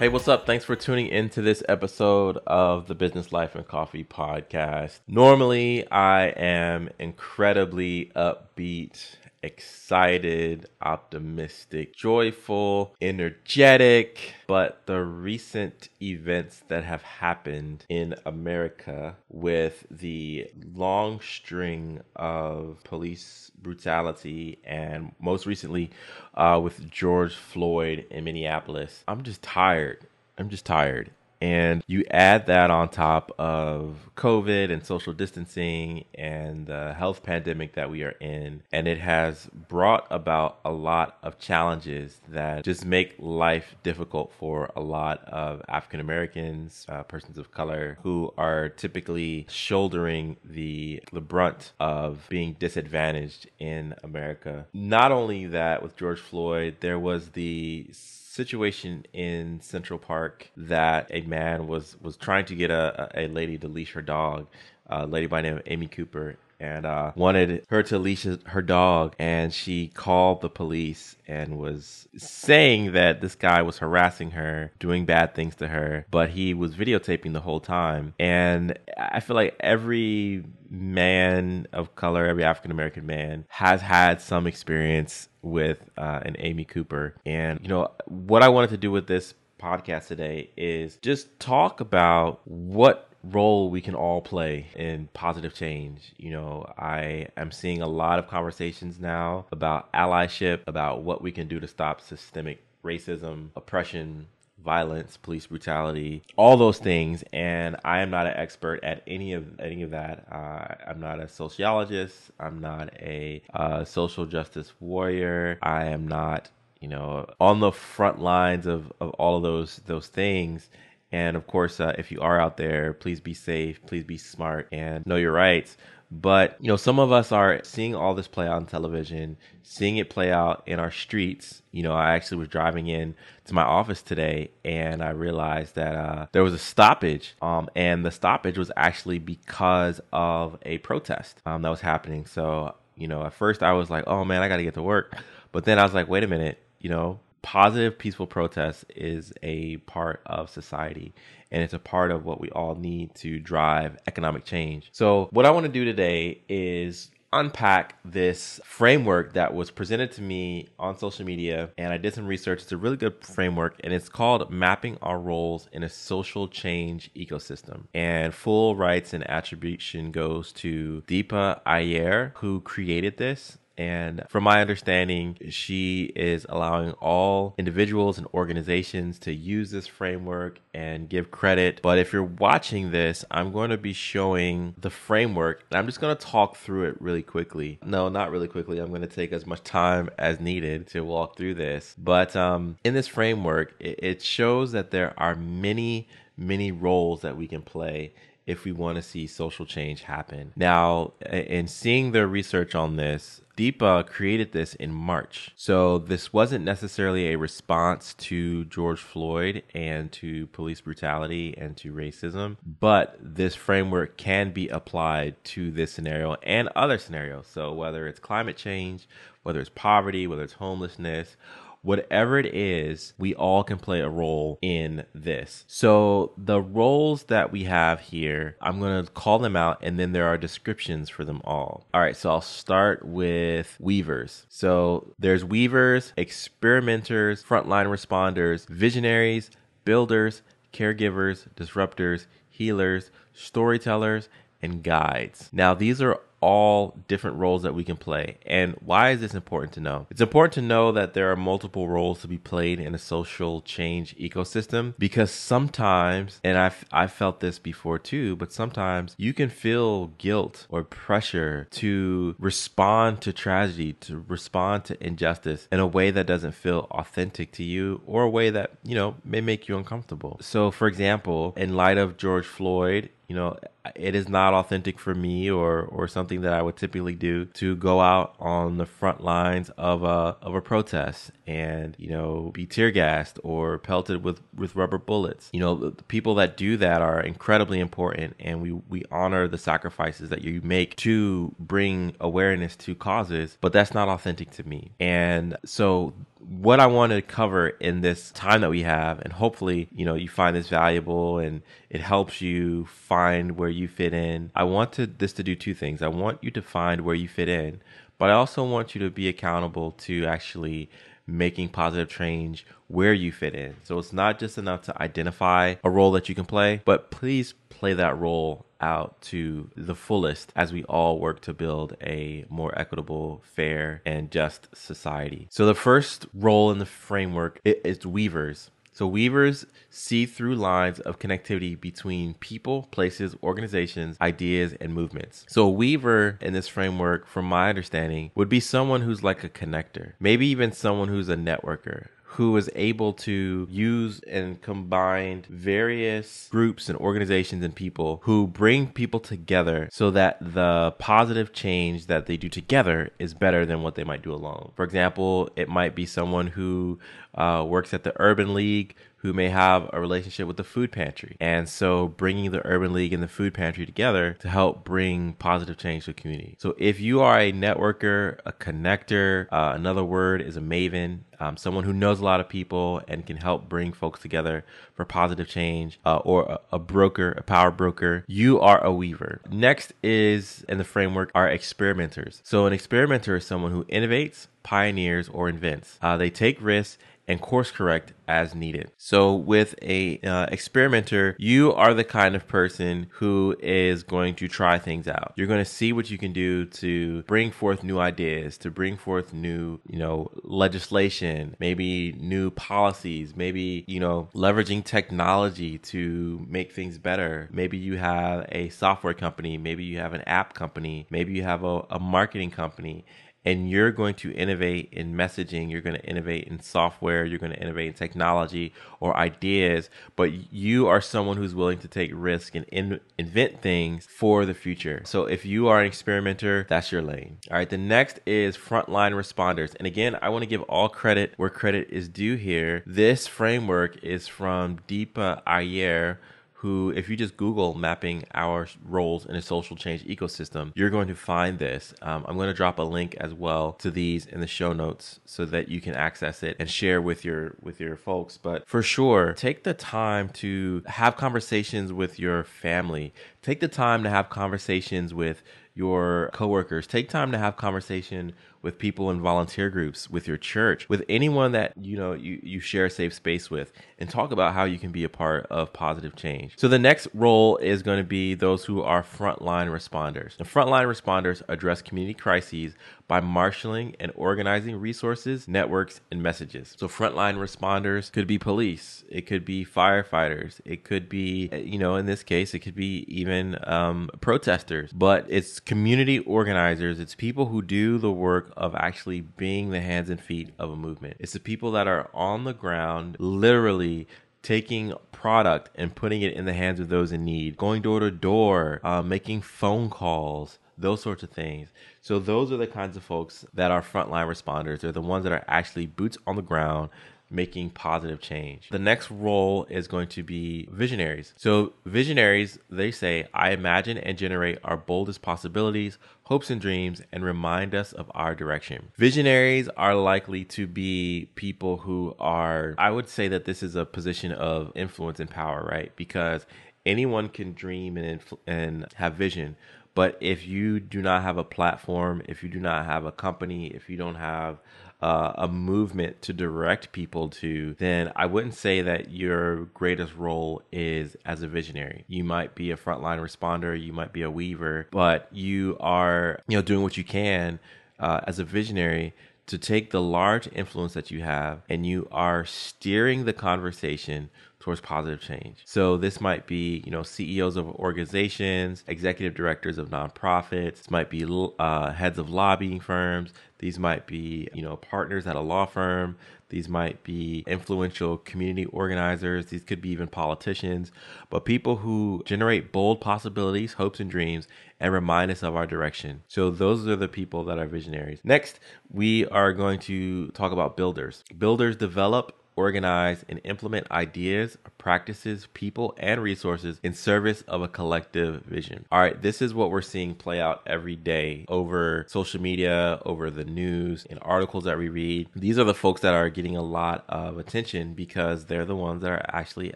Hey, 0.00 0.08
what's 0.08 0.28
up? 0.28 0.46
Thanks 0.46 0.64
for 0.64 0.76
tuning 0.76 1.08
into 1.08 1.42
this 1.42 1.62
episode 1.68 2.38
of 2.46 2.86
the 2.88 2.94
Business 2.94 3.34
Life 3.34 3.54
and 3.54 3.68
Coffee 3.68 4.02
podcast. 4.02 5.00
Normally, 5.06 5.86
I 5.90 6.28
am 6.28 6.88
incredibly 6.98 8.10
upbeat, 8.16 9.16
excited, 9.42 10.68
optimistic, 10.82 11.94
joyful, 11.94 12.94
energetic, 13.00 14.34
but 14.46 14.82
the 14.86 15.02
recent 15.02 15.88
events 16.02 16.62
that 16.68 16.84
have 16.84 17.02
happened 17.02 17.84
in 17.88 18.14
America 18.26 19.16
with 19.28 19.86
the 19.90 20.50
long 20.74 21.20
string 21.20 22.00
of 22.16 22.78
police 22.84 23.50
brutality 23.62 24.58
and 24.64 25.12
most 25.20 25.46
recently 25.46 25.90
uh, 26.34 26.60
with 26.62 26.90
George 26.90 27.34
Floyd 27.34 28.06
in 28.10 28.24
Minneapolis, 28.24 29.04
I'm 29.08 29.22
just 29.22 29.42
tired. 29.42 30.06
I'm 30.38 30.48
just 30.48 30.64
tired. 30.66 31.10
And 31.40 31.82
you 31.86 32.04
add 32.10 32.46
that 32.46 32.70
on 32.70 32.90
top 32.90 33.32
of 33.38 34.10
COVID 34.14 34.70
and 34.70 34.84
social 34.84 35.14
distancing 35.14 36.04
and 36.14 36.66
the 36.66 36.92
health 36.92 37.22
pandemic 37.22 37.74
that 37.74 37.90
we 37.90 38.02
are 38.02 38.14
in, 38.20 38.62
and 38.72 38.86
it 38.86 38.98
has 38.98 39.48
brought 39.68 40.06
about 40.10 40.58
a 40.64 40.70
lot 40.70 41.16
of 41.22 41.38
challenges 41.38 42.20
that 42.28 42.64
just 42.64 42.84
make 42.84 43.14
life 43.18 43.74
difficult 43.82 44.32
for 44.38 44.70
a 44.76 44.80
lot 44.80 45.24
of 45.24 45.62
African 45.68 46.00
Americans, 46.00 46.84
uh, 46.88 47.02
persons 47.04 47.38
of 47.38 47.50
color, 47.50 47.98
who 48.02 48.34
are 48.36 48.68
typically 48.68 49.46
shouldering 49.48 50.36
the, 50.44 51.02
the 51.12 51.22
brunt 51.22 51.72
of 51.80 52.26
being 52.28 52.54
disadvantaged 52.58 53.48
in 53.58 53.94
America. 54.04 54.66
Not 54.74 55.10
only 55.10 55.46
that, 55.46 55.82
with 55.82 55.96
George 55.96 56.20
Floyd, 56.20 56.76
there 56.80 56.98
was 56.98 57.30
the 57.30 57.88
situation 58.30 59.04
in 59.12 59.60
Central 59.60 59.98
Park 59.98 60.50
that 60.56 61.08
a 61.10 61.22
man 61.22 61.66
was 61.66 61.96
was 62.00 62.16
trying 62.16 62.44
to 62.44 62.54
get 62.54 62.70
a, 62.70 63.10
a 63.14 63.26
lady 63.26 63.58
to 63.58 63.66
leash 63.66 63.92
her 63.92 64.02
dog, 64.02 64.46
a 64.86 65.04
lady 65.04 65.26
by 65.26 65.40
name 65.40 65.56
of 65.56 65.62
Amy 65.66 65.88
Cooper, 65.88 66.36
and 66.60 66.86
uh, 66.86 67.12
wanted 67.16 67.64
her 67.70 67.82
to 67.84 67.98
leash 67.98 68.26
her 68.46 68.62
dog, 68.62 69.16
and 69.18 69.52
she 69.52 69.88
called 69.88 70.42
the 70.42 70.50
police 70.50 71.16
and 71.26 71.58
was 71.58 72.06
saying 72.16 72.92
that 72.92 73.20
this 73.20 73.34
guy 73.34 73.62
was 73.62 73.78
harassing 73.78 74.32
her, 74.32 74.70
doing 74.78 75.06
bad 75.06 75.34
things 75.34 75.56
to 75.56 75.68
her, 75.68 76.06
but 76.10 76.30
he 76.30 76.54
was 76.54 76.76
videotaping 76.76 77.32
the 77.32 77.40
whole 77.40 77.60
time, 77.60 78.14
and 78.18 78.78
I 78.96 79.20
feel 79.20 79.34
like 79.34 79.56
every 79.58 80.44
man 80.68 81.66
of 81.72 81.96
color, 81.96 82.26
every 82.26 82.44
African 82.44 82.70
American 82.70 83.06
man 83.06 83.44
has 83.48 83.80
had 83.80 84.20
some 84.20 84.46
experience 84.46 85.28
with 85.42 85.78
uh, 85.96 86.20
an 86.22 86.36
Amy 86.38 86.64
Cooper. 86.64 87.16
And, 87.26 87.60
you 87.62 87.68
know, 87.68 87.90
what 88.06 88.42
I 88.42 88.48
wanted 88.48 88.70
to 88.70 88.76
do 88.76 88.90
with 88.90 89.06
this 89.06 89.34
podcast 89.60 90.06
today 90.06 90.50
is 90.56 90.96
just 90.98 91.38
talk 91.40 91.80
about 91.80 92.40
what 92.46 93.09
role 93.22 93.70
we 93.70 93.80
can 93.80 93.94
all 93.94 94.20
play 94.20 94.66
in 94.74 95.08
positive 95.12 95.54
change. 95.54 96.12
You 96.16 96.30
know, 96.30 96.72
I 96.78 97.28
am 97.36 97.50
seeing 97.50 97.82
a 97.82 97.86
lot 97.86 98.18
of 98.18 98.28
conversations 98.28 98.98
now 98.98 99.46
about 99.52 99.92
allyship, 99.92 100.60
about 100.66 101.02
what 101.02 101.22
we 101.22 101.32
can 101.32 101.48
do 101.48 101.60
to 101.60 101.68
stop 101.68 102.00
systemic 102.00 102.62
racism, 102.84 103.50
oppression, 103.56 104.26
violence, 104.64 105.16
police 105.16 105.46
brutality, 105.46 106.22
all 106.36 106.56
those 106.56 106.78
things. 106.78 107.24
And 107.32 107.76
I 107.84 108.00
am 108.00 108.10
not 108.10 108.26
an 108.26 108.34
expert 108.36 108.82
at 108.82 109.02
any 109.06 109.32
of 109.32 109.58
any 109.60 109.82
of 109.82 109.90
that. 109.90 110.26
Uh, 110.30 110.74
I'm 110.90 111.00
not 111.00 111.20
a 111.20 111.28
sociologist. 111.28 112.30
I'm 112.38 112.60
not 112.60 112.92
a 112.94 113.42
uh, 113.54 113.84
social 113.84 114.26
justice 114.26 114.72
warrior. 114.80 115.58
I 115.62 115.86
am 115.86 116.06
not, 116.08 116.50
you 116.80 116.88
know, 116.88 117.26
on 117.40 117.60
the 117.60 117.72
front 117.72 118.20
lines 118.20 118.66
of, 118.66 118.92
of 119.00 119.10
all 119.10 119.36
of 119.36 119.42
those 119.42 119.80
those 119.86 120.08
things. 120.08 120.68
And 121.12 121.36
of 121.36 121.46
course, 121.46 121.80
uh, 121.80 121.94
if 121.98 122.12
you 122.12 122.20
are 122.20 122.40
out 122.40 122.56
there, 122.56 122.92
please 122.92 123.20
be 123.20 123.34
safe, 123.34 123.84
please 123.86 124.04
be 124.04 124.16
smart, 124.16 124.68
and 124.70 125.04
know 125.06 125.16
your 125.16 125.32
rights. 125.32 125.76
But 126.12 126.56
you 126.60 126.68
know, 126.68 126.76
some 126.76 126.98
of 126.98 127.12
us 127.12 127.30
are 127.30 127.60
seeing 127.62 127.94
all 127.94 128.14
this 128.14 128.26
play 128.26 128.46
out 128.46 128.54
on 128.54 128.66
television, 128.66 129.36
seeing 129.62 129.96
it 129.96 130.10
play 130.10 130.32
out 130.32 130.62
in 130.66 130.80
our 130.80 130.90
streets. 130.90 131.62
You 131.70 131.84
know, 131.84 131.92
I 131.92 132.14
actually 132.14 132.38
was 132.38 132.48
driving 132.48 132.88
in 132.88 133.14
to 133.44 133.54
my 133.54 133.62
office 133.62 134.02
today, 134.02 134.50
and 134.64 135.04
I 135.04 135.10
realized 135.10 135.76
that 135.76 135.94
uh, 135.94 136.26
there 136.32 136.42
was 136.42 136.54
a 136.54 136.58
stoppage, 136.58 137.36
um, 137.40 137.68
and 137.76 138.04
the 138.04 138.10
stoppage 138.10 138.58
was 138.58 138.72
actually 138.76 139.20
because 139.20 140.00
of 140.12 140.58
a 140.62 140.78
protest 140.78 141.40
um, 141.46 141.62
that 141.62 141.70
was 141.70 141.80
happening. 141.80 142.26
So, 142.26 142.74
you 142.96 143.06
know, 143.06 143.24
at 143.24 143.32
first 143.32 143.62
I 143.62 143.72
was 143.72 143.88
like, 143.88 144.04
"Oh 144.08 144.24
man, 144.24 144.42
I 144.42 144.48
got 144.48 144.56
to 144.56 144.64
get 144.64 144.74
to 144.74 144.82
work," 144.82 145.16
but 145.52 145.64
then 145.64 145.78
I 145.78 145.84
was 145.84 145.94
like, 145.94 146.08
"Wait 146.08 146.24
a 146.24 146.28
minute," 146.28 146.58
you 146.80 146.90
know, 146.90 147.20
positive, 147.42 147.98
peaceful 147.98 148.26
protest 148.26 148.84
is 148.94 149.32
a 149.42 149.78
part 149.78 150.22
of 150.26 150.50
society 150.50 151.14
and 151.50 151.62
it's 151.62 151.74
a 151.74 151.78
part 151.78 152.10
of 152.10 152.24
what 152.24 152.40
we 152.40 152.48
all 152.50 152.74
need 152.74 153.14
to 153.16 153.40
drive 153.40 153.98
economic 154.06 154.44
change. 154.44 154.88
So, 154.92 155.28
what 155.32 155.46
I 155.46 155.50
want 155.50 155.66
to 155.66 155.72
do 155.72 155.84
today 155.84 156.42
is 156.48 157.10
unpack 157.32 157.96
this 158.04 158.60
framework 158.64 159.34
that 159.34 159.54
was 159.54 159.70
presented 159.70 160.10
to 160.10 160.22
me 160.22 160.68
on 160.78 160.98
social 160.98 161.24
media 161.24 161.70
and 161.78 161.92
I 161.92 161.96
did 161.96 162.14
some 162.14 162.26
research. 162.26 162.62
It's 162.62 162.72
a 162.72 162.76
really 162.76 162.96
good 162.96 163.24
framework 163.24 163.80
and 163.84 163.92
it's 163.92 164.08
called 164.08 164.50
Mapping 164.50 164.98
Our 165.00 165.18
Roles 165.18 165.68
in 165.72 165.84
a 165.84 165.88
Social 165.88 166.48
Change 166.48 167.10
Ecosystem. 167.14 167.84
And 167.94 168.34
full 168.34 168.74
rights 168.74 169.12
and 169.12 169.28
attribution 169.30 170.10
goes 170.10 170.52
to 170.54 171.02
Deepa 171.06 171.60
Iyer, 171.64 172.32
who 172.36 172.60
created 172.60 173.16
this. 173.16 173.58
And 173.80 174.26
from 174.28 174.44
my 174.44 174.60
understanding, 174.60 175.38
she 175.48 176.12
is 176.14 176.44
allowing 176.50 176.92
all 177.00 177.54
individuals 177.56 178.18
and 178.18 178.26
organizations 178.34 179.18
to 179.20 179.32
use 179.32 179.70
this 179.70 179.86
framework 179.86 180.60
and 180.74 181.08
give 181.08 181.30
credit. 181.30 181.80
But 181.80 181.96
if 181.96 182.12
you're 182.12 182.22
watching 182.22 182.90
this, 182.90 183.24
I'm 183.30 183.52
going 183.52 183.70
to 183.70 183.78
be 183.78 183.94
showing 183.94 184.74
the 184.76 184.90
framework 184.90 185.64
and 185.70 185.78
I'm 185.78 185.86
just 185.86 185.98
going 185.98 186.14
to 186.14 186.22
talk 186.22 186.56
through 186.56 186.90
it 186.90 187.00
really 187.00 187.22
quickly. 187.22 187.78
No, 187.82 188.10
not 188.10 188.30
really 188.30 188.48
quickly. 188.48 188.80
I'm 188.80 188.90
going 188.90 189.00
to 189.00 189.06
take 189.06 189.32
as 189.32 189.46
much 189.46 189.62
time 189.62 190.10
as 190.18 190.40
needed 190.40 190.86
to 190.88 191.00
walk 191.00 191.38
through 191.38 191.54
this. 191.54 191.94
But 191.96 192.36
um, 192.36 192.76
in 192.84 192.92
this 192.92 193.08
framework, 193.08 193.74
it, 193.80 194.20
shows 194.20 194.72
that 194.72 194.90
there 194.90 195.14
are 195.16 195.34
many, 195.34 196.06
many 196.36 196.70
roles 196.70 197.22
that 197.22 197.34
we 197.34 197.46
can 197.46 197.62
play 197.62 198.12
if 198.46 198.64
we 198.64 198.72
want 198.72 198.96
to 198.96 199.02
see 199.02 199.26
social 199.26 199.64
change 199.64 200.02
happen. 200.02 200.52
Now, 200.56 201.12
in 201.30 201.66
seeing 201.68 202.12
the 202.12 202.26
research 202.26 202.74
on 202.74 202.96
this, 202.96 203.40
Deepa 203.60 204.06
created 204.06 204.52
this 204.52 204.74
in 204.76 204.90
March. 204.90 205.50
So 205.54 205.98
this 205.98 206.32
wasn't 206.32 206.64
necessarily 206.64 207.28
a 207.28 207.36
response 207.36 208.14
to 208.14 208.64
George 208.64 209.00
Floyd 209.00 209.64
and 209.74 210.10
to 210.12 210.46
police 210.46 210.80
brutality 210.80 211.54
and 211.58 211.76
to 211.76 211.92
racism, 211.92 212.56
but 212.80 213.18
this 213.20 213.54
framework 213.54 214.16
can 214.16 214.52
be 214.52 214.68
applied 214.68 215.44
to 215.44 215.70
this 215.70 215.92
scenario 215.92 216.36
and 216.42 216.70
other 216.74 216.96
scenarios. 216.96 217.48
So 217.48 217.74
whether 217.74 218.08
it's 218.08 218.18
climate 218.18 218.56
change, 218.56 219.06
whether 219.42 219.60
it's 219.60 219.68
poverty, 219.68 220.26
whether 220.26 220.42
it's 220.42 220.54
homelessness, 220.54 221.36
whatever 221.82 222.38
it 222.38 222.54
is, 222.54 223.14
we 223.18 223.34
all 223.34 223.64
can 223.64 223.78
play 223.78 224.00
a 224.00 224.08
role 224.08 224.58
in 224.62 225.04
this. 225.14 225.64
So 225.66 226.32
the 226.36 226.60
roles 226.60 227.24
that 227.24 227.50
we 227.52 227.64
have 227.64 228.00
here, 228.00 228.56
I'm 228.60 228.80
going 228.80 229.04
to 229.04 229.10
call 229.12 229.38
them 229.38 229.56
out 229.56 229.78
and 229.82 229.98
then 229.98 230.12
there 230.12 230.26
are 230.26 230.38
descriptions 230.38 231.08
for 231.08 231.24
them 231.24 231.40
all. 231.44 231.86
All 231.94 232.00
right, 232.00 232.16
so 232.16 232.30
I'll 232.30 232.40
start 232.40 233.04
with 233.04 233.76
weavers. 233.80 234.46
So 234.48 235.14
there's 235.18 235.44
weavers, 235.44 236.12
experimenters, 236.16 237.42
frontline 237.42 237.86
responders, 237.86 238.66
visionaries, 238.68 239.50
builders, 239.84 240.42
caregivers, 240.72 241.48
disruptors, 241.56 242.26
healers, 242.48 243.10
storytellers, 243.32 244.28
and 244.62 244.82
guides. 244.82 245.48
Now, 245.52 245.74
these 245.74 246.02
are 246.02 246.20
all 246.40 246.96
different 247.08 247.36
roles 247.36 247.62
that 247.62 247.74
we 247.74 247.84
can 247.84 247.96
play. 247.96 248.38
And 248.46 248.74
why 248.84 249.10
is 249.10 249.20
this 249.20 249.34
important 249.34 249.72
to 249.74 249.80
know? 249.80 250.06
It's 250.10 250.20
important 250.20 250.54
to 250.54 250.62
know 250.62 250.92
that 250.92 251.14
there 251.14 251.30
are 251.30 251.36
multiple 251.36 251.88
roles 251.88 252.20
to 252.22 252.28
be 252.28 252.38
played 252.38 252.80
in 252.80 252.94
a 252.94 252.98
social 252.98 253.60
change 253.60 254.16
ecosystem 254.16 254.94
because 254.98 255.30
sometimes, 255.30 256.40
and 256.42 256.56
I've, 256.58 256.84
I've 256.92 257.12
felt 257.12 257.40
this 257.40 257.58
before 257.58 257.98
too, 257.98 258.36
but 258.36 258.52
sometimes 258.52 259.14
you 259.18 259.32
can 259.34 259.48
feel 259.48 260.08
guilt 260.18 260.66
or 260.70 260.84
pressure 260.84 261.68
to 261.72 262.34
respond 262.38 263.20
to 263.22 263.32
tragedy, 263.32 263.92
to 263.94 264.24
respond 264.26 264.84
to 264.86 265.06
injustice 265.06 265.68
in 265.70 265.80
a 265.80 265.86
way 265.86 266.10
that 266.10 266.26
doesn't 266.26 266.52
feel 266.52 266.86
authentic 266.90 267.52
to 267.52 267.64
you 267.64 268.00
or 268.06 268.22
a 268.22 268.30
way 268.30 268.50
that, 268.50 268.72
you 268.82 268.94
know, 268.94 269.16
may 269.24 269.40
make 269.40 269.68
you 269.68 269.76
uncomfortable. 269.76 270.38
So, 270.40 270.70
for 270.70 270.86
example, 270.86 271.52
in 271.56 271.76
light 271.76 271.98
of 271.98 272.16
George 272.16 272.46
Floyd, 272.46 273.10
you 273.30 273.36
know, 273.36 273.56
it 273.94 274.16
is 274.16 274.28
not 274.28 274.54
authentic 274.54 274.98
for 274.98 275.14
me 275.14 275.48
or 275.48 275.82
or 275.82 276.08
something 276.08 276.40
that 276.40 276.52
I 276.52 276.62
would 276.62 276.76
typically 276.76 277.14
do 277.14 277.44
to 277.44 277.76
go 277.76 278.00
out 278.00 278.34
on 278.40 278.76
the 278.76 278.86
front 278.86 279.22
lines 279.22 279.70
of 279.78 280.02
a 280.02 280.36
of 280.42 280.56
a 280.56 280.60
protest 280.60 281.30
and 281.46 281.94
you 281.96 282.10
know 282.10 282.50
be 282.52 282.66
tear 282.66 282.90
gassed 282.90 283.38
or 283.44 283.78
pelted 283.78 284.24
with 284.24 284.40
with 284.52 284.74
rubber 284.74 284.98
bullets. 284.98 285.48
You 285.52 285.60
know, 285.60 285.76
the, 285.76 286.02
people 286.02 286.34
that 286.34 286.56
do 286.56 286.76
that 286.78 287.02
are 287.02 287.20
incredibly 287.20 287.78
important, 287.78 288.34
and 288.40 288.60
we 288.60 288.72
we 288.72 289.04
honor 289.12 289.46
the 289.46 289.58
sacrifices 289.58 290.28
that 290.30 290.42
you 290.42 290.60
make 290.64 290.96
to 290.96 291.54
bring 291.60 292.16
awareness 292.18 292.74
to 292.78 292.96
causes, 292.96 293.58
but 293.60 293.72
that's 293.72 293.94
not 293.94 294.08
authentic 294.08 294.50
to 294.52 294.66
me. 294.66 294.90
And 294.98 295.56
so 295.64 296.14
what 296.40 296.80
I 296.80 296.86
want 296.86 297.12
to 297.12 297.22
cover 297.22 297.68
in 297.68 298.00
this 298.00 298.30
time 298.32 298.62
that 298.62 298.70
we 298.70 298.82
have, 298.82 299.20
and 299.20 299.32
hopefully, 299.32 299.88
you 299.94 300.04
know, 300.04 300.14
you 300.14 300.28
find 300.28 300.56
this 300.56 300.68
valuable 300.68 301.38
and 301.38 301.62
it 301.88 302.00
helps 302.00 302.40
you 302.40 302.86
find 302.86 303.56
where 303.56 303.68
you 303.68 303.88
fit 303.88 304.14
in. 304.14 304.50
I 304.54 304.64
want 304.64 304.92
to 304.94 305.06
this 305.06 305.32
to 305.34 305.42
do 305.42 305.54
two 305.54 305.74
things. 305.74 306.02
I 306.02 306.08
want 306.08 306.42
you 306.42 306.50
to 306.52 306.62
find 306.62 307.02
where 307.02 307.14
you 307.14 307.28
fit 307.28 307.48
in, 307.48 307.80
but 308.18 308.30
I 308.30 308.34
also 308.34 308.64
want 308.64 308.94
you 308.94 309.00
to 309.02 309.10
be 309.10 309.28
accountable 309.28 309.92
to 309.92 310.26
actually 310.26 310.90
making 311.26 311.68
positive 311.68 312.08
change 312.08 312.66
where 312.88 313.12
you 313.12 313.30
fit 313.30 313.54
in. 313.54 313.76
So 313.84 313.98
it's 313.98 314.12
not 314.12 314.38
just 314.38 314.58
enough 314.58 314.82
to 314.82 315.02
identify 315.02 315.76
a 315.84 315.90
role 315.90 316.10
that 316.12 316.28
you 316.28 316.34
can 316.34 316.44
play, 316.44 316.82
but 316.84 317.10
please 317.10 317.54
play 317.68 317.94
that 317.94 318.18
role 318.18 318.66
out 318.80 319.20
to 319.22 319.70
the 319.76 319.94
fullest 319.94 320.52
as 320.56 320.72
we 320.72 320.84
all 320.84 321.18
work 321.18 321.40
to 321.42 321.54
build 321.54 321.96
a 322.02 322.44
more 322.48 322.76
equitable, 322.78 323.42
fair, 323.44 324.02
and 324.04 324.30
just 324.30 324.68
society. 324.74 325.48
So 325.50 325.66
the 325.66 325.74
first 325.74 326.26
role 326.34 326.70
in 326.70 326.78
the 326.78 326.86
framework 326.86 327.60
is 327.64 328.06
weavers. 328.06 328.70
So 328.92 329.06
weavers 329.06 329.66
see 329.88 330.26
through 330.26 330.56
lines 330.56 331.00
of 331.00 331.18
connectivity 331.18 331.80
between 331.80 332.34
people, 332.34 332.88
places, 332.90 333.34
organizations, 333.42 334.16
ideas, 334.20 334.74
and 334.80 334.92
movements. 334.92 335.46
So 335.48 335.62
a 335.62 335.70
weaver 335.70 336.38
in 336.42 336.52
this 336.52 336.68
framework, 336.68 337.26
from 337.26 337.46
my 337.46 337.68
understanding, 337.70 338.30
would 338.34 338.48
be 338.48 338.60
someone 338.60 339.00
who's 339.02 339.22
like 339.22 339.42
a 339.44 339.48
connector, 339.48 340.12
maybe 340.20 340.46
even 340.48 340.72
someone 340.72 341.08
who's 341.08 341.28
a 341.28 341.36
networker 341.36 342.08
who 342.32 342.56
is 342.56 342.70
able 342.76 343.12
to 343.12 343.66
use 343.68 344.20
and 344.20 344.62
combine 344.62 345.44
various 345.48 346.48
groups 346.48 346.88
and 346.88 346.96
organizations 346.98 347.64
and 347.64 347.74
people 347.74 348.20
who 348.22 348.46
bring 348.46 348.86
people 348.86 349.18
together 349.18 349.88
so 349.90 350.12
that 350.12 350.38
the 350.40 350.94
positive 351.00 351.52
change 351.52 352.06
that 352.06 352.26
they 352.26 352.36
do 352.36 352.48
together 352.48 353.10
is 353.18 353.34
better 353.34 353.66
than 353.66 353.82
what 353.82 353.96
they 353.96 354.04
might 354.04 354.22
do 354.22 354.32
alone. 354.32 354.70
For 354.76 354.84
example, 354.84 355.50
it 355.56 355.68
might 355.68 355.96
be 355.96 356.06
someone 356.06 356.46
who 356.46 357.00
uh, 357.40 357.64
works 357.64 357.94
at 357.94 358.04
the 358.04 358.12
Urban 358.20 358.54
League 358.54 358.94
who 359.22 359.32
may 359.34 359.50
have 359.50 359.88
a 359.92 360.00
relationship 360.00 360.46
with 360.46 360.56
the 360.56 360.64
food 360.64 360.90
pantry. 360.90 361.36
And 361.40 361.68
so 361.68 362.08
bringing 362.08 362.50
the 362.52 362.66
Urban 362.66 362.94
League 362.94 363.12
and 363.12 363.22
the 363.22 363.28
food 363.28 363.52
pantry 363.52 363.84
together 363.84 364.34
to 364.40 364.48
help 364.48 364.82
bring 364.82 365.34
positive 365.34 365.76
change 365.76 366.06
to 366.06 366.12
the 366.12 366.20
community. 366.20 366.56
So 366.58 366.74
if 366.78 367.00
you 367.00 367.20
are 367.20 367.38
a 367.38 367.52
networker, 367.52 368.38
a 368.46 368.52
connector, 368.52 369.46
uh, 369.52 369.72
another 369.74 370.02
word 370.02 370.40
is 370.40 370.56
a 370.56 370.60
maven, 370.60 371.20
um, 371.38 371.58
someone 371.58 371.84
who 371.84 371.92
knows 371.92 372.20
a 372.20 372.24
lot 372.24 372.40
of 372.40 372.48
people 372.48 373.02
and 373.08 373.26
can 373.26 373.36
help 373.36 373.68
bring 373.68 373.92
folks 373.92 374.20
together 374.20 374.64
for 374.94 375.04
positive 375.04 375.48
change, 375.48 376.00
uh, 376.06 376.18
or 376.18 376.44
a, 376.44 376.60
a 376.72 376.78
broker, 376.78 377.32
a 377.32 377.42
power 377.42 377.70
broker, 377.70 378.24
you 378.26 378.58
are 378.60 378.82
a 378.82 378.92
weaver. 378.92 379.40
Next 379.50 379.92
is 380.02 380.64
in 380.68 380.78
the 380.78 380.84
framework 380.84 381.30
are 381.34 381.48
experimenters. 381.48 382.40
So 382.44 382.64
an 382.66 382.72
experimenter 382.72 383.36
is 383.36 383.46
someone 383.46 383.72
who 383.72 383.84
innovates, 383.84 384.48
pioneers, 384.62 385.28
or 385.28 385.48
invents. 385.48 385.98
Uh, 386.02 386.16
they 386.16 386.30
take 386.30 386.60
risks 386.60 386.98
and 387.30 387.40
course 387.40 387.70
correct 387.70 388.12
as 388.26 388.54
needed. 388.56 388.90
So 388.96 389.34
with 389.34 389.76
a 389.82 390.18
uh, 390.20 390.46
experimenter, 390.50 391.36
you 391.38 391.72
are 391.72 391.94
the 391.94 392.02
kind 392.02 392.34
of 392.34 392.48
person 392.48 393.06
who 393.10 393.56
is 393.60 394.02
going 394.02 394.34
to 394.36 394.48
try 394.48 394.80
things 394.80 395.06
out. 395.06 395.32
You're 395.36 395.46
going 395.46 395.64
to 395.64 395.70
see 395.70 395.92
what 395.92 396.10
you 396.10 396.18
can 396.18 396.32
do 396.32 396.66
to 396.66 397.22
bring 397.22 397.52
forth 397.52 397.84
new 397.84 398.00
ideas, 398.00 398.58
to 398.58 398.70
bring 398.70 398.96
forth 398.96 399.32
new, 399.32 399.78
you 399.88 399.98
know, 399.98 400.30
legislation, 400.42 401.54
maybe 401.60 402.12
new 402.12 402.50
policies, 402.50 403.36
maybe, 403.36 403.84
you 403.86 404.00
know, 404.00 404.28
leveraging 404.34 404.84
technology 404.84 405.78
to 405.78 406.44
make 406.48 406.72
things 406.72 406.98
better. 406.98 407.48
Maybe 407.52 407.78
you 407.78 407.96
have 407.96 408.46
a 408.50 408.70
software 408.70 409.14
company, 409.14 409.56
maybe 409.56 409.84
you 409.84 409.98
have 409.98 410.14
an 410.14 410.22
app 410.22 410.54
company, 410.54 411.06
maybe 411.10 411.32
you 411.32 411.44
have 411.44 411.62
a, 411.62 411.86
a 411.90 412.00
marketing 412.00 412.50
company 412.50 413.04
and 413.44 413.70
you're 413.70 413.90
going 413.90 414.14
to 414.14 414.32
innovate 414.32 414.88
in 414.92 415.14
messaging, 415.14 415.70
you're 415.70 415.80
going 415.80 415.96
to 415.96 416.04
innovate 416.04 416.44
in 416.44 416.60
software, 416.60 417.24
you're 417.24 417.38
going 417.38 417.52
to 417.52 417.60
innovate 417.60 417.88
in 417.88 417.94
technology 417.94 418.72
or 419.00 419.16
ideas, 419.16 419.88
but 420.16 420.52
you 420.52 420.86
are 420.86 421.00
someone 421.00 421.36
who's 421.36 421.54
willing 421.54 421.78
to 421.78 421.88
take 421.88 422.10
risk 422.14 422.54
and 422.54 422.66
in, 422.66 423.00
invent 423.18 423.62
things 423.62 424.06
for 424.06 424.44
the 424.44 424.54
future. 424.54 425.02
So 425.04 425.24
if 425.24 425.46
you 425.46 425.68
are 425.68 425.80
an 425.80 425.86
experimenter, 425.86 426.66
that's 426.68 426.92
your 426.92 427.02
lane. 427.02 427.38
All 427.50 427.56
right, 427.56 427.68
the 427.68 427.78
next 427.78 428.20
is 428.26 428.56
frontline 428.56 429.12
responders. 429.12 429.74
And 429.76 429.86
again, 429.86 430.18
I 430.20 430.28
want 430.28 430.42
to 430.42 430.48
give 430.48 430.62
all 430.62 430.88
credit 430.88 431.32
where 431.36 431.50
credit 431.50 431.88
is 431.90 432.08
due 432.08 432.34
here. 432.34 432.82
This 432.86 433.26
framework 433.26 434.02
is 434.04 434.28
from 434.28 434.78
Deepa 434.86 435.42
Iyer 435.46 436.20
who, 436.60 436.92
if 436.94 437.08
you 437.08 437.16
just 437.16 437.38
Google 437.38 437.72
mapping 437.72 438.22
our 438.34 438.68
roles 438.84 439.24
in 439.24 439.34
a 439.34 439.40
social 439.40 439.76
change 439.76 440.04
ecosystem, 440.04 440.72
you're 440.74 440.90
going 440.90 441.08
to 441.08 441.14
find 441.14 441.58
this. 441.58 441.94
Um, 442.02 442.22
I'm 442.28 442.36
going 442.36 442.48
to 442.48 442.54
drop 442.54 442.78
a 442.78 442.82
link 442.82 443.14
as 443.18 443.32
well 443.32 443.72
to 443.74 443.90
these 443.90 444.26
in 444.26 444.40
the 444.40 444.46
show 444.46 444.74
notes 444.74 445.20
so 445.24 445.46
that 445.46 445.70
you 445.70 445.80
can 445.80 445.94
access 445.94 446.42
it 446.42 446.56
and 446.60 446.68
share 446.68 447.00
with 447.00 447.24
your 447.24 447.56
with 447.62 447.80
your 447.80 447.96
folks. 447.96 448.36
But 448.36 448.68
for 448.68 448.82
sure, 448.82 449.32
take 449.32 449.64
the 449.64 449.72
time 449.72 450.28
to 450.40 450.82
have 450.84 451.16
conversations 451.16 451.94
with 451.94 452.18
your 452.18 452.44
family. 452.44 453.14
Take 453.40 453.60
the 453.60 453.68
time 453.68 454.02
to 454.02 454.10
have 454.10 454.28
conversations 454.28 455.14
with 455.14 455.42
your 455.74 456.28
coworkers. 456.34 456.86
Take 456.86 457.08
time 457.08 457.32
to 457.32 457.38
have 457.38 457.56
conversation 457.56 458.34
with 458.62 458.78
people 458.78 459.10
in 459.10 459.20
volunteer 459.20 459.70
groups, 459.70 460.10
with 460.10 460.28
your 460.28 460.36
church, 460.36 460.88
with 460.88 461.04
anyone 461.08 461.52
that 461.52 461.72
you 461.80 461.96
know 461.96 462.12
you, 462.12 462.40
you 462.42 462.60
share 462.60 462.86
a 462.86 462.90
safe 462.90 463.14
space 463.14 463.50
with, 463.50 463.72
and 463.98 464.10
talk 464.10 464.32
about 464.32 464.54
how 464.54 464.64
you 464.64 464.78
can 464.78 464.90
be 464.90 465.04
a 465.04 465.08
part 465.08 465.46
of 465.46 465.72
positive 465.72 466.14
change. 466.16 466.54
So 466.56 466.68
the 466.68 466.78
next 466.78 467.08
role 467.14 467.56
is 467.58 467.82
going 467.82 467.98
to 467.98 468.04
be 468.04 468.34
those 468.34 468.64
who 468.64 468.82
are 468.82 469.02
frontline 469.02 469.68
responders. 469.68 470.36
The 470.36 470.44
frontline 470.44 470.86
responders 470.86 471.42
address 471.48 471.82
community 471.82 472.14
crises 472.14 472.74
by 473.10 473.20
marshaling 473.20 473.96
and 473.98 474.12
organizing 474.14 474.76
resources, 474.76 475.48
networks, 475.48 476.00
and 476.12 476.22
messages. 476.22 476.76
So 476.78 476.86
frontline 476.86 477.38
responders 477.38 478.12
could 478.12 478.28
be 478.28 478.38
police, 478.38 479.04
it 479.08 479.22
could 479.22 479.44
be 479.44 479.64
firefighters, 479.64 480.60
it 480.64 480.84
could 480.84 481.08
be, 481.08 481.48
you 481.52 481.76
know, 481.76 481.96
in 481.96 482.06
this 482.06 482.22
case, 482.22 482.54
it 482.54 482.60
could 482.60 482.76
be 482.76 483.04
even 483.08 483.58
um, 483.64 484.10
protesters, 484.20 484.92
but 484.92 485.26
it's 485.28 485.58
community 485.58 486.20
organizers, 486.20 487.00
it's 487.00 487.16
people 487.16 487.46
who 487.46 487.62
do 487.62 487.98
the 487.98 488.12
work 488.12 488.49
of 488.56 488.74
actually 488.74 489.20
being 489.20 489.70
the 489.70 489.80
hands 489.80 490.10
and 490.10 490.20
feet 490.20 490.50
of 490.58 490.70
a 490.70 490.76
movement. 490.76 491.16
It's 491.18 491.32
the 491.32 491.40
people 491.40 491.70
that 491.72 491.86
are 491.86 492.10
on 492.14 492.44
the 492.44 492.52
ground, 492.52 493.16
literally 493.18 494.06
taking 494.42 494.94
product 495.12 495.70
and 495.74 495.94
putting 495.94 496.22
it 496.22 496.32
in 496.32 496.46
the 496.46 496.52
hands 496.54 496.80
of 496.80 496.88
those 496.88 497.12
in 497.12 497.24
need, 497.24 497.56
going 497.56 497.82
door 497.82 498.00
to 498.00 498.10
door, 498.10 498.80
uh, 498.82 499.02
making 499.02 499.42
phone 499.42 499.90
calls, 499.90 500.58
those 500.78 501.02
sorts 501.02 501.22
of 501.22 501.30
things. 501.30 501.68
So 502.00 502.18
those 502.18 502.50
are 502.50 502.56
the 502.56 502.66
kinds 502.66 502.96
of 502.96 503.02
folks 503.02 503.44
that 503.52 503.70
are 503.70 503.82
frontline 503.82 504.26
responders. 504.26 504.80
They're 504.80 504.92
the 504.92 505.00
ones 505.00 505.24
that 505.24 505.32
are 505.32 505.44
actually 505.46 505.86
boots 505.86 506.16
on 506.26 506.36
the 506.36 506.42
ground 506.42 506.88
making 507.30 507.70
positive 507.70 508.20
change. 508.20 508.68
The 508.70 508.78
next 508.78 509.10
role 509.10 509.64
is 509.70 509.86
going 509.86 510.08
to 510.08 510.22
be 510.22 510.68
visionaries. 510.70 511.32
So 511.36 511.74
visionaries, 511.86 512.58
they 512.68 512.90
say, 512.90 513.26
I 513.32 513.52
imagine 513.52 513.96
and 513.98 514.18
generate 514.18 514.58
our 514.64 514.76
boldest 514.76 515.22
possibilities, 515.22 515.98
hopes 516.24 516.50
and 516.50 516.60
dreams, 516.60 517.02
and 517.12 517.24
remind 517.24 517.74
us 517.74 517.92
of 517.92 518.10
our 518.14 518.34
direction. 518.34 518.88
Visionaries 518.96 519.68
are 519.76 519.94
likely 519.94 520.44
to 520.46 520.66
be 520.66 521.30
people 521.36 521.78
who 521.78 522.16
are, 522.18 522.74
I 522.78 522.90
would 522.90 523.08
say 523.08 523.28
that 523.28 523.44
this 523.44 523.62
is 523.62 523.76
a 523.76 523.84
position 523.84 524.32
of 524.32 524.72
influence 524.74 525.20
and 525.20 525.30
power, 525.30 525.66
right? 525.70 525.92
Because 525.96 526.46
anyone 526.84 527.28
can 527.28 527.52
dream 527.52 527.96
and, 527.96 528.20
influ- 528.20 528.38
and 528.46 528.86
have 528.94 529.14
vision 529.14 529.56
But 529.94 530.16
if 530.20 530.46
you 530.46 530.80
do 530.80 531.02
not 531.02 531.22
have 531.22 531.36
a 531.36 531.44
platform, 531.44 532.22
if 532.26 532.42
you 532.42 532.48
do 532.48 532.60
not 532.60 532.86
have 532.86 533.04
a 533.04 533.12
company, 533.12 533.68
if 533.68 533.90
you 533.90 533.96
don't 533.96 534.14
have 534.14 534.60
uh, 535.02 535.32
a 535.36 535.48
movement 535.48 536.20
to 536.22 536.32
direct 536.32 536.92
people 536.92 537.28
to, 537.28 537.74
then 537.78 538.12
I 538.16 538.26
wouldn't 538.26 538.54
say 538.54 538.82
that 538.82 539.10
your 539.10 539.64
greatest 539.66 540.14
role 540.14 540.62
is 540.70 541.16
as 541.24 541.42
a 541.42 541.48
visionary. 541.48 542.04
You 542.06 542.24
might 542.24 542.54
be 542.54 542.70
a 542.70 542.76
frontline 542.76 543.20
responder, 543.20 543.80
you 543.80 543.92
might 543.92 544.12
be 544.12 544.22
a 544.22 544.30
weaver, 544.30 544.88
but 544.90 545.28
you 545.32 545.76
are, 545.80 546.40
you 546.48 546.58
know, 546.58 546.62
doing 546.62 546.82
what 546.82 546.96
you 546.96 547.04
can 547.04 547.58
uh, 547.98 548.20
as 548.26 548.38
a 548.38 548.44
visionary 548.44 549.14
to 549.50 549.58
take 549.58 549.90
the 549.90 550.00
large 550.00 550.48
influence 550.52 550.94
that 550.94 551.10
you 551.10 551.22
have 551.22 551.62
and 551.68 551.84
you 551.84 552.06
are 552.12 552.44
steering 552.44 553.24
the 553.24 553.32
conversation 553.32 554.30
towards 554.60 554.80
positive 554.80 555.20
change. 555.20 555.62
So 555.64 555.96
this 555.96 556.20
might 556.20 556.46
be, 556.46 556.84
you 556.84 556.92
know, 556.92 557.02
CEOs 557.02 557.56
of 557.56 557.66
organizations, 557.66 558.84
executive 558.86 559.34
directors 559.34 559.76
of 559.76 559.90
nonprofits, 559.90 560.76
this 560.76 560.90
might 560.90 561.10
be 561.10 561.24
uh, 561.58 561.92
heads 561.92 562.18
of 562.18 562.30
lobbying 562.30 562.78
firms, 562.78 563.32
these 563.58 563.76
might 563.76 564.06
be, 564.06 564.48
you 564.54 564.62
know, 564.62 564.76
partners 564.76 565.26
at 565.26 565.34
a 565.34 565.40
law 565.40 565.66
firm, 565.66 566.16
these 566.50 566.68
might 566.68 567.02
be 567.02 567.44
influential 567.46 568.18
community 568.18 568.66
organizers, 568.66 569.46
these 569.46 569.64
could 569.64 569.80
be 569.80 569.90
even 569.90 570.08
politicians, 570.08 570.92
but 571.30 571.44
people 571.44 571.76
who 571.76 572.22
generate 572.26 572.72
bold 572.72 573.00
possibilities, 573.00 573.74
hopes 573.74 574.00
and 574.00 574.10
dreams 574.10 574.46
and 574.80 574.92
remind 574.92 575.30
us 575.30 575.42
of 575.42 575.54
our 575.54 575.66
direction. 575.66 576.22
So 576.26 576.50
those 576.50 576.86
are 576.88 576.96
the 576.96 577.08
people 577.08 577.44
that 577.44 577.58
are 577.58 577.66
visionaries. 577.66 578.20
Next, 578.24 578.60
we 578.90 579.26
are 579.26 579.52
going 579.52 579.78
to 579.80 580.28
talk 580.28 580.52
about 580.52 580.76
builders. 580.76 581.22
Builders 581.36 581.76
develop 581.76 582.39
organize, 582.60 583.24
and 583.26 583.40
implement 583.44 583.90
ideas, 583.90 584.58
practices, 584.76 585.48
people, 585.54 585.94
and 585.96 586.22
resources 586.22 586.78
in 586.82 586.92
service 586.92 587.40
of 587.48 587.62
a 587.62 587.68
collective 587.68 588.42
vision. 588.42 588.84
All 588.92 589.00
right, 589.00 589.20
this 589.20 589.40
is 589.40 589.54
what 589.54 589.70
we're 589.70 589.80
seeing 589.80 590.14
play 590.14 590.40
out 590.40 590.62
every 590.66 590.94
day 590.94 591.46
over 591.48 592.04
social 592.08 592.40
media, 592.40 593.00
over 593.06 593.30
the 593.30 593.44
news, 593.44 594.04
in 594.04 594.18
articles 594.18 594.64
that 594.64 594.76
we 594.76 594.90
read. 594.90 595.28
These 595.34 595.58
are 595.58 595.64
the 595.64 595.74
folks 595.74 596.02
that 596.02 596.12
are 596.12 596.28
getting 596.28 596.56
a 596.56 596.62
lot 596.62 597.04
of 597.08 597.38
attention 597.38 597.94
because 597.94 598.44
they're 598.44 598.66
the 598.66 598.76
ones 598.76 599.00
that 599.02 599.12
are 599.12 599.24
actually 599.32 599.74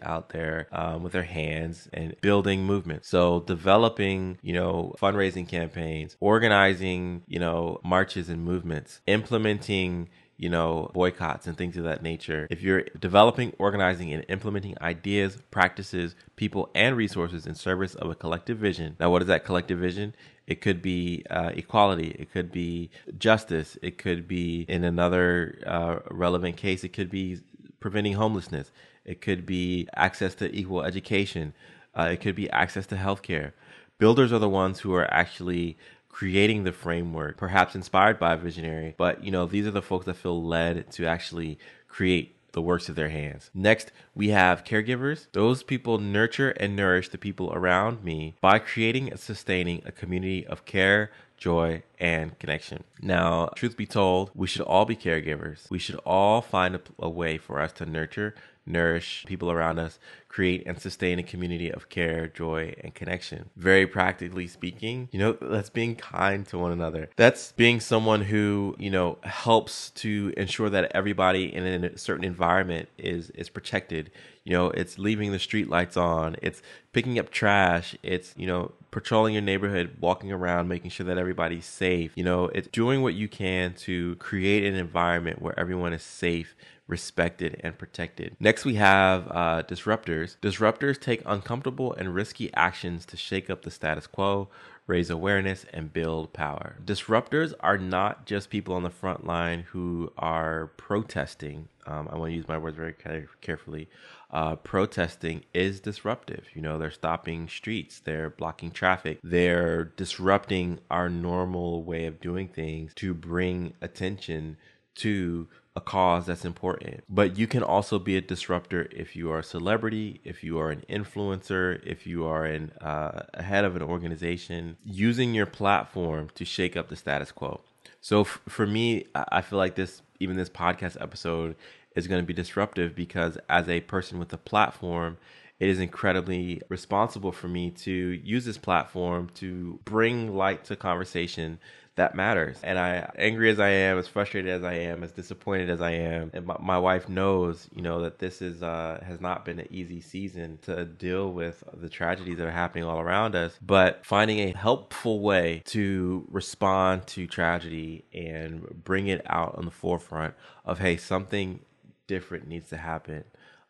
out 0.01 0.29
there 0.29 0.67
um, 0.71 1.01
with 1.01 1.13
their 1.13 1.23
hands 1.23 1.89
and 1.91 2.15
building 2.21 2.65
movements. 2.65 3.07
So, 3.09 3.39
developing, 3.41 4.37
you 4.43 4.53
know, 4.53 4.93
fundraising 5.01 5.47
campaigns, 5.47 6.17
organizing, 6.19 7.23
you 7.27 7.39
know, 7.39 7.79
marches 7.83 8.29
and 8.29 8.43
movements, 8.43 9.01
implementing 9.07 10.09
you 10.37 10.49
know, 10.49 10.91
boycotts 10.93 11.47
and 11.47 11.57
things 11.57 11.77
of 11.77 11.85
that 11.85 12.03
nature. 12.03 12.47
If 12.49 12.61
you're 12.61 12.83
developing, 12.99 13.53
organizing, 13.57 14.11
and 14.11 14.25
implementing 14.27 14.75
ideas, 14.81 15.37
practices, 15.51 16.15
people, 16.35 16.69
and 16.75 16.97
resources 16.97 17.47
in 17.47 17.55
service 17.55 17.95
of 17.95 18.09
a 18.09 18.15
collective 18.15 18.57
vision. 18.57 18.97
Now, 18.99 19.11
what 19.11 19.21
is 19.21 19.27
that 19.29 19.45
collective 19.45 19.79
vision? 19.79 20.13
It 20.45 20.61
could 20.61 20.81
be 20.81 21.23
uh, 21.29 21.51
equality. 21.53 22.15
It 22.19 22.31
could 22.31 22.51
be 22.51 22.89
justice. 23.17 23.77
It 23.81 23.97
could 23.97 24.27
be, 24.27 24.65
in 24.67 24.83
another 24.83 25.57
uh, 25.65 25.99
relevant 26.11 26.57
case, 26.57 26.83
it 26.83 26.93
could 26.93 27.09
be 27.09 27.39
preventing 27.79 28.13
homelessness. 28.13 28.71
It 29.05 29.21
could 29.21 29.45
be 29.45 29.87
access 29.95 30.35
to 30.35 30.53
equal 30.53 30.83
education. 30.83 31.53
Uh, 31.97 32.09
it 32.11 32.21
could 32.21 32.35
be 32.35 32.49
access 32.49 32.85
to 32.87 32.95
healthcare. 32.95 33.53
Builders 33.97 34.33
are 34.33 34.39
the 34.39 34.49
ones 34.49 34.81
who 34.81 34.93
are 34.93 35.09
actually 35.13 35.77
creating 36.15 36.63
the 36.63 36.71
framework, 36.71 37.35
perhaps 37.35 37.75
inspired 37.75 38.17
by 38.17 38.31
a 38.35 38.37
visionary. 38.37 38.95
But, 38.97 39.21
you 39.25 39.31
know, 39.31 39.45
these 39.45 39.67
are 39.67 39.71
the 39.71 39.81
folks 39.81 40.05
that 40.05 40.15
feel 40.15 40.41
led 40.41 40.89
to 40.91 41.05
actually 41.05 41.59
create 41.89 42.37
the 42.53 42.61
works 42.61 42.87
of 42.87 42.95
their 42.95 43.09
hands. 43.09 43.51
Next, 43.53 43.91
we 44.15 44.29
have 44.29 44.63
caregivers. 44.63 45.27
Those 45.33 45.61
people 45.61 45.97
nurture 45.97 46.51
and 46.51 46.73
nourish 46.73 47.09
the 47.09 47.17
people 47.17 47.51
around 47.53 48.01
me 48.01 48.35
by 48.39 48.59
creating 48.59 49.09
and 49.11 49.19
sustaining 49.19 49.81
a 49.85 49.91
community 49.91 50.47
of 50.47 50.63
care, 50.63 51.11
joy, 51.35 51.83
and 51.99 52.39
connection. 52.39 52.85
Now, 53.01 53.49
truth 53.53 53.75
be 53.75 53.85
told, 53.85 54.31
we 54.33 54.47
should 54.47 54.61
all 54.61 54.85
be 54.85 54.95
caregivers. 54.95 55.69
We 55.69 55.79
should 55.79 55.99
all 56.05 56.41
find 56.41 56.75
a, 56.75 56.81
a 56.97 57.09
way 57.09 57.37
for 57.37 57.59
us 57.59 57.73
to 57.73 57.85
nurture, 57.85 58.35
nourish 58.65 59.23
people 59.27 59.51
around 59.51 59.79
us, 59.79 59.99
create 60.27 60.63
and 60.65 60.79
sustain 60.79 61.17
a 61.17 61.23
community 61.23 61.71
of 61.71 61.87
care, 61.87 62.27
joy, 62.27 62.75
and 62.83 62.93
connection. 62.93 63.49
Very 63.55 63.87
practically 63.87 64.47
speaking, 64.47 65.07
you 65.11 65.19
know, 65.19 65.37
that's 65.39 65.69
being 65.69 65.95
kind 65.95 66.45
to 66.47 66.57
one 66.57 66.71
another. 66.71 67.09
That's 67.15 67.53
being 67.53 67.79
someone 67.79 68.21
who, 68.21 68.75
you 68.77 68.89
know, 68.89 69.17
helps 69.23 69.91
to 69.91 70.33
ensure 70.35 70.69
that 70.69 70.91
everybody 70.93 71.53
in 71.53 71.85
a 71.85 71.97
certain 71.97 72.25
environment 72.25 72.89
is 72.97 73.29
is 73.31 73.49
protected. 73.49 74.11
You 74.43 74.53
know, 74.53 74.69
it's 74.69 74.99
leaving 74.99 75.31
the 75.31 75.39
street 75.39 75.69
lights 75.69 75.97
on, 75.97 76.35
it's 76.41 76.61
picking 76.93 77.17
up 77.17 77.31
trash, 77.31 77.95
it's, 78.03 78.33
you 78.37 78.45
know, 78.45 78.73
patrolling 78.91 79.33
your 79.33 79.41
neighborhood, 79.41 79.97
walking 79.99 80.31
around, 80.31 80.67
making 80.67 80.91
sure 80.91 81.05
that 81.07 81.17
everybody's 81.17 81.65
safe. 81.65 82.11
You 82.15 82.23
know, 82.23 82.45
it's 82.49 82.67
doing 82.67 83.01
what 83.01 83.15
you 83.15 83.27
can 83.27 83.73
to 83.85 84.15
create 84.17 84.63
an 84.63 84.75
environment 84.75 85.41
where 85.41 85.57
everyone 85.59 85.93
is 85.93 86.03
safe 86.03 86.55
respected, 86.87 87.59
and 87.63 87.77
protected. 87.77 88.35
Next, 88.39 88.63
we 88.63 88.75
have 88.75 89.27
uh, 89.29 89.63
disruptors. 89.63 90.37
Disruptors 90.41 90.99
take 90.99 91.21
uncomfortable 91.25 91.93
and 91.93 92.13
risky 92.13 92.53
actions 92.53 93.05
to 93.07 93.17
shake 93.17 93.49
up 93.49 93.63
the 93.63 93.71
status 93.71 94.05
quo, 94.05 94.49
raise 94.85 95.09
awareness, 95.09 95.65
and 95.73 95.91
build 95.91 96.31
power. 96.33 96.75
Disruptors 96.85 97.53
are 97.59 97.77
not 97.77 98.25
just 98.25 98.51
people 98.51 98.75
on 98.75 98.83
the 98.83 98.91
front 98.91 99.25
line 99.25 99.65
who 99.71 100.11
are 100.17 100.67
protesting. 100.77 101.69
Um, 101.87 102.07
I 102.11 102.17
want 102.17 102.31
to 102.31 102.35
use 102.35 102.47
my 102.47 102.57
words 102.57 102.77
very 102.77 102.93
carefully. 103.41 103.89
Uh, 104.29 104.55
protesting 104.55 105.43
is 105.53 105.79
disruptive. 105.79 106.45
You 106.53 106.61
know, 106.61 106.77
they're 106.77 106.91
stopping 106.91 107.47
streets, 107.47 107.99
they're 107.99 108.29
blocking 108.29 108.69
traffic, 108.69 109.19
they're 109.23 109.85
disrupting 109.85 110.79
our 110.91 111.09
normal 111.09 111.83
way 111.83 112.05
of 112.05 112.19
doing 112.19 112.47
things 112.47 112.93
to 112.95 113.13
bring 113.13 113.73
attention 113.81 114.57
to 114.95 115.47
a 115.75 115.81
cause 115.81 116.25
that's 116.25 116.45
important. 116.45 117.03
But 117.09 117.37
you 117.37 117.47
can 117.47 117.61
also 117.61 117.99
be 117.99 118.15
a 118.15 118.21
disruptor 118.21 118.87
if 118.91 119.15
you 119.15 119.31
are 119.31 119.39
a 119.39 119.43
celebrity, 119.43 120.21
if 120.23 120.43
you 120.43 120.57
are 120.59 120.71
an 120.71 120.83
influencer, 120.89 121.85
if 121.85 122.07
you 122.07 122.25
are 122.25 122.45
an 122.45 122.71
uh, 122.81 123.23
head 123.41 123.65
of 123.65 123.75
an 123.75 123.81
organization, 123.81 124.77
using 124.85 125.33
your 125.33 125.45
platform 125.45 126.29
to 126.35 126.45
shake 126.45 126.77
up 126.77 126.87
the 126.87 126.95
status 126.95 127.31
quo. 127.31 127.59
So 127.99 128.21
f- 128.21 128.39
for 128.47 128.65
me, 128.65 129.07
I 129.15 129.41
feel 129.41 129.59
like 129.59 129.75
this, 129.75 130.01
even 130.19 130.37
this 130.37 130.49
podcast 130.49 131.01
episode, 131.01 131.55
is 131.95 132.07
going 132.07 132.21
to 132.21 132.25
be 132.25 132.33
disruptive 132.33 132.95
because 132.95 133.37
as 133.49 133.67
a 133.67 133.81
person 133.81 134.19
with 134.19 134.31
a 134.31 134.37
platform, 134.37 135.17
it 135.59 135.69
is 135.69 135.79
incredibly 135.79 136.61
responsible 136.69 137.31
for 137.31 137.47
me 137.47 137.71
to 137.71 137.91
use 137.91 138.45
this 138.45 138.57
platform 138.57 139.29
to 139.35 139.79
bring 139.85 140.35
light 140.35 140.65
to 140.65 140.75
conversation 140.75 141.59
that 141.95 142.13
matters. 142.13 142.59
And 142.61 142.77
I, 142.77 143.09
angry 143.17 143.49
as 143.49 143.59
I 143.59 143.69
am, 143.69 143.97
as 143.97 144.07
frustrated 144.07 144.51
as 144.51 144.63
I 144.63 144.73
am, 144.73 145.03
as 145.03 145.13
disappointed 145.13 145.69
as 145.69 145.81
I 145.81 145.91
am, 145.91 146.29
and 146.33 146.45
my, 146.45 146.57
my 146.59 146.77
wife 146.77 147.07
knows, 147.07 147.69
you 147.73 147.81
know, 147.81 148.01
that 148.01 148.19
this 148.19 148.41
is 148.41 148.61
uh, 148.61 149.01
has 149.05 149.21
not 149.21 149.45
been 149.45 149.59
an 149.59 149.67
easy 149.71 150.01
season 150.01 150.59
to 150.63 150.85
deal 150.85 151.31
with 151.31 151.63
the 151.73 151.87
tragedies 151.87 152.37
that 152.37 152.47
are 152.47 152.51
happening 152.51 152.83
all 152.83 152.99
around 152.99 153.35
us. 153.35 153.57
But 153.61 154.05
finding 154.05 154.39
a 154.39 154.51
helpful 154.57 155.21
way 155.21 155.61
to 155.67 156.27
respond 156.29 157.07
to 157.07 157.27
tragedy 157.27 158.03
and 158.13 158.83
bring 158.83 159.07
it 159.07 159.21
out 159.27 159.55
on 159.57 159.65
the 159.65 159.71
forefront 159.71 160.33
of 160.65 160.79
hey, 160.79 160.97
something 160.97 161.61
different 162.07 162.47
needs 162.47 162.69
to 162.69 162.77
happen. 162.77 163.23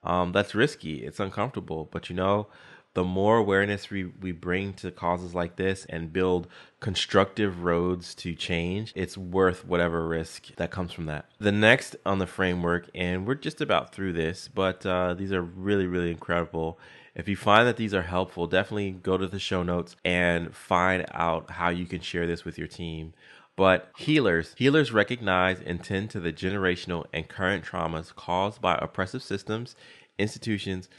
Um, 0.03 0.31
that's 0.31 0.53
risky. 0.55 1.03
It's 1.03 1.19
uncomfortable, 1.19 1.89
but 1.91 2.09
you 2.09 2.15
know 2.15 2.47
the 2.95 3.03
more 3.03 3.37
awareness 3.37 3.89
we, 3.89 4.05
we 4.05 4.31
bring 4.31 4.73
to 4.73 4.89
causes 4.89 5.35
like 5.35 5.57
this 5.57 5.85
and 5.89 6.11
build 6.11 6.47
constructive 6.79 7.63
roads 7.63 8.15
to 8.15 8.33
change, 8.33 8.93
it's 8.95 9.17
worth 9.17 9.65
whatever 9.65 10.07
risk 10.07 10.55
that 10.55 10.71
comes 10.71 10.93
from 10.93 11.05
that. 11.05 11.29
The 11.37 11.51
next 11.51 11.97
on 12.05 12.19
the 12.19 12.25
framework, 12.25 12.89
and 12.95 13.27
we're 13.27 13.35
just 13.35 13.59
about 13.59 13.93
through 13.93 14.13
this, 14.13 14.47
but 14.47 14.85
uh, 14.85 15.13
these 15.13 15.33
are 15.33 15.41
really, 15.41 15.85
really 15.87 16.09
incredible. 16.09 16.79
If 17.13 17.27
you 17.27 17.35
find 17.35 17.67
that 17.67 17.75
these 17.75 17.93
are 17.93 18.01
helpful, 18.01 18.47
definitely 18.47 18.91
go 18.91 19.17
to 19.17 19.27
the 19.27 19.39
show 19.39 19.61
notes 19.61 19.97
and 20.05 20.55
find 20.55 21.05
out 21.11 21.51
how 21.51 21.69
you 21.69 21.85
can 21.85 21.99
share 21.99 22.25
this 22.25 22.45
with 22.45 22.57
your 22.57 22.67
team. 22.67 23.13
But 23.57 23.91
healers, 23.97 24.53
healers 24.57 24.93
recognize 24.93 25.59
and 25.59 25.83
tend 25.83 26.11
to 26.11 26.21
the 26.21 26.31
generational 26.31 27.05
and 27.13 27.27
current 27.27 27.65
traumas 27.65 28.15
caused 28.15 28.61
by 28.61 28.75
oppressive 28.75 29.23
systems, 29.23 29.75
institutions, 30.17 30.89